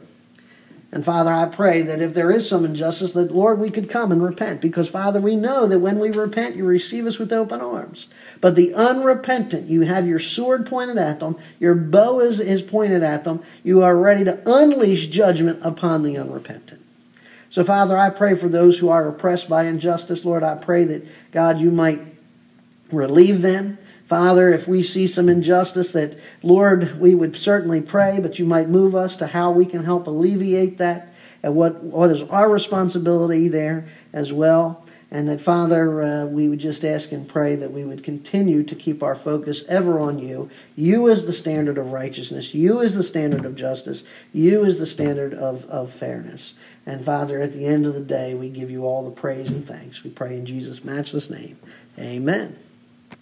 And 0.94 1.06
Father, 1.06 1.32
I 1.32 1.46
pray 1.46 1.80
that 1.82 2.02
if 2.02 2.12
there 2.12 2.30
is 2.30 2.46
some 2.46 2.66
injustice, 2.66 3.14
that 3.14 3.34
Lord, 3.34 3.58
we 3.58 3.70
could 3.70 3.88
come 3.88 4.12
and 4.12 4.22
repent. 4.22 4.60
Because 4.60 4.90
Father, 4.90 5.22
we 5.22 5.36
know 5.36 5.66
that 5.66 5.78
when 5.78 5.98
we 5.98 6.10
repent, 6.10 6.54
you 6.54 6.66
receive 6.66 7.06
us 7.06 7.18
with 7.18 7.32
open 7.32 7.62
arms. 7.62 8.08
But 8.42 8.56
the 8.56 8.74
unrepentant, 8.74 9.70
you 9.70 9.80
have 9.82 10.06
your 10.06 10.18
sword 10.18 10.66
pointed 10.66 10.98
at 10.98 11.18
them, 11.20 11.38
your 11.58 11.74
bow 11.74 12.20
is, 12.20 12.38
is 12.38 12.60
pointed 12.60 13.02
at 13.02 13.24
them, 13.24 13.42
you 13.64 13.82
are 13.82 13.96
ready 13.96 14.24
to 14.24 14.42
unleash 14.44 15.06
judgment 15.06 15.60
upon 15.62 16.02
the 16.02 16.18
unrepentant. 16.18 16.82
So, 17.48 17.64
Father, 17.64 17.96
I 17.96 18.10
pray 18.10 18.34
for 18.34 18.50
those 18.50 18.78
who 18.78 18.90
are 18.90 19.08
oppressed 19.08 19.48
by 19.48 19.64
injustice, 19.64 20.26
Lord, 20.26 20.42
I 20.42 20.56
pray 20.56 20.84
that, 20.84 21.06
God, 21.32 21.58
you 21.58 21.70
might 21.70 22.00
relieve 22.90 23.40
them. 23.40 23.78
Father, 24.12 24.50
if 24.50 24.68
we 24.68 24.82
see 24.82 25.06
some 25.06 25.30
injustice, 25.30 25.92
that, 25.92 26.18
Lord, 26.42 27.00
we 27.00 27.14
would 27.14 27.34
certainly 27.34 27.80
pray, 27.80 28.20
but 28.20 28.38
you 28.38 28.44
might 28.44 28.68
move 28.68 28.94
us 28.94 29.16
to 29.16 29.26
how 29.26 29.52
we 29.52 29.64
can 29.64 29.84
help 29.84 30.06
alleviate 30.06 30.76
that 30.76 31.14
and 31.42 31.54
what, 31.54 31.82
what 31.82 32.10
is 32.10 32.22
our 32.24 32.50
responsibility 32.50 33.48
there 33.48 33.86
as 34.12 34.30
well. 34.30 34.84
And 35.10 35.26
that, 35.30 35.40
Father, 35.40 36.02
uh, 36.02 36.26
we 36.26 36.46
would 36.46 36.58
just 36.58 36.84
ask 36.84 37.10
and 37.12 37.26
pray 37.26 37.56
that 37.56 37.72
we 37.72 37.86
would 37.86 38.04
continue 38.04 38.62
to 38.64 38.74
keep 38.74 39.02
our 39.02 39.14
focus 39.14 39.64
ever 39.66 39.98
on 39.98 40.18
you. 40.18 40.50
You 40.76 41.06
is 41.06 41.24
the 41.24 41.32
standard 41.32 41.78
of 41.78 41.90
righteousness. 41.90 42.52
You 42.52 42.80
is 42.80 42.94
the 42.94 43.02
standard 43.02 43.46
of 43.46 43.56
justice. 43.56 44.04
You 44.34 44.66
is 44.66 44.78
the 44.78 44.86
standard 44.86 45.32
of, 45.32 45.64
of 45.70 45.90
fairness. 45.90 46.52
And, 46.84 47.02
Father, 47.02 47.40
at 47.40 47.54
the 47.54 47.64
end 47.64 47.86
of 47.86 47.94
the 47.94 48.02
day, 48.02 48.34
we 48.34 48.50
give 48.50 48.70
you 48.70 48.84
all 48.84 49.06
the 49.06 49.10
praise 49.10 49.48
and 49.48 49.66
thanks. 49.66 50.04
We 50.04 50.10
pray 50.10 50.36
in 50.36 50.44
Jesus' 50.44 50.84
matchless 50.84 51.30
name. 51.30 51.58
Amen. 51.98 52.61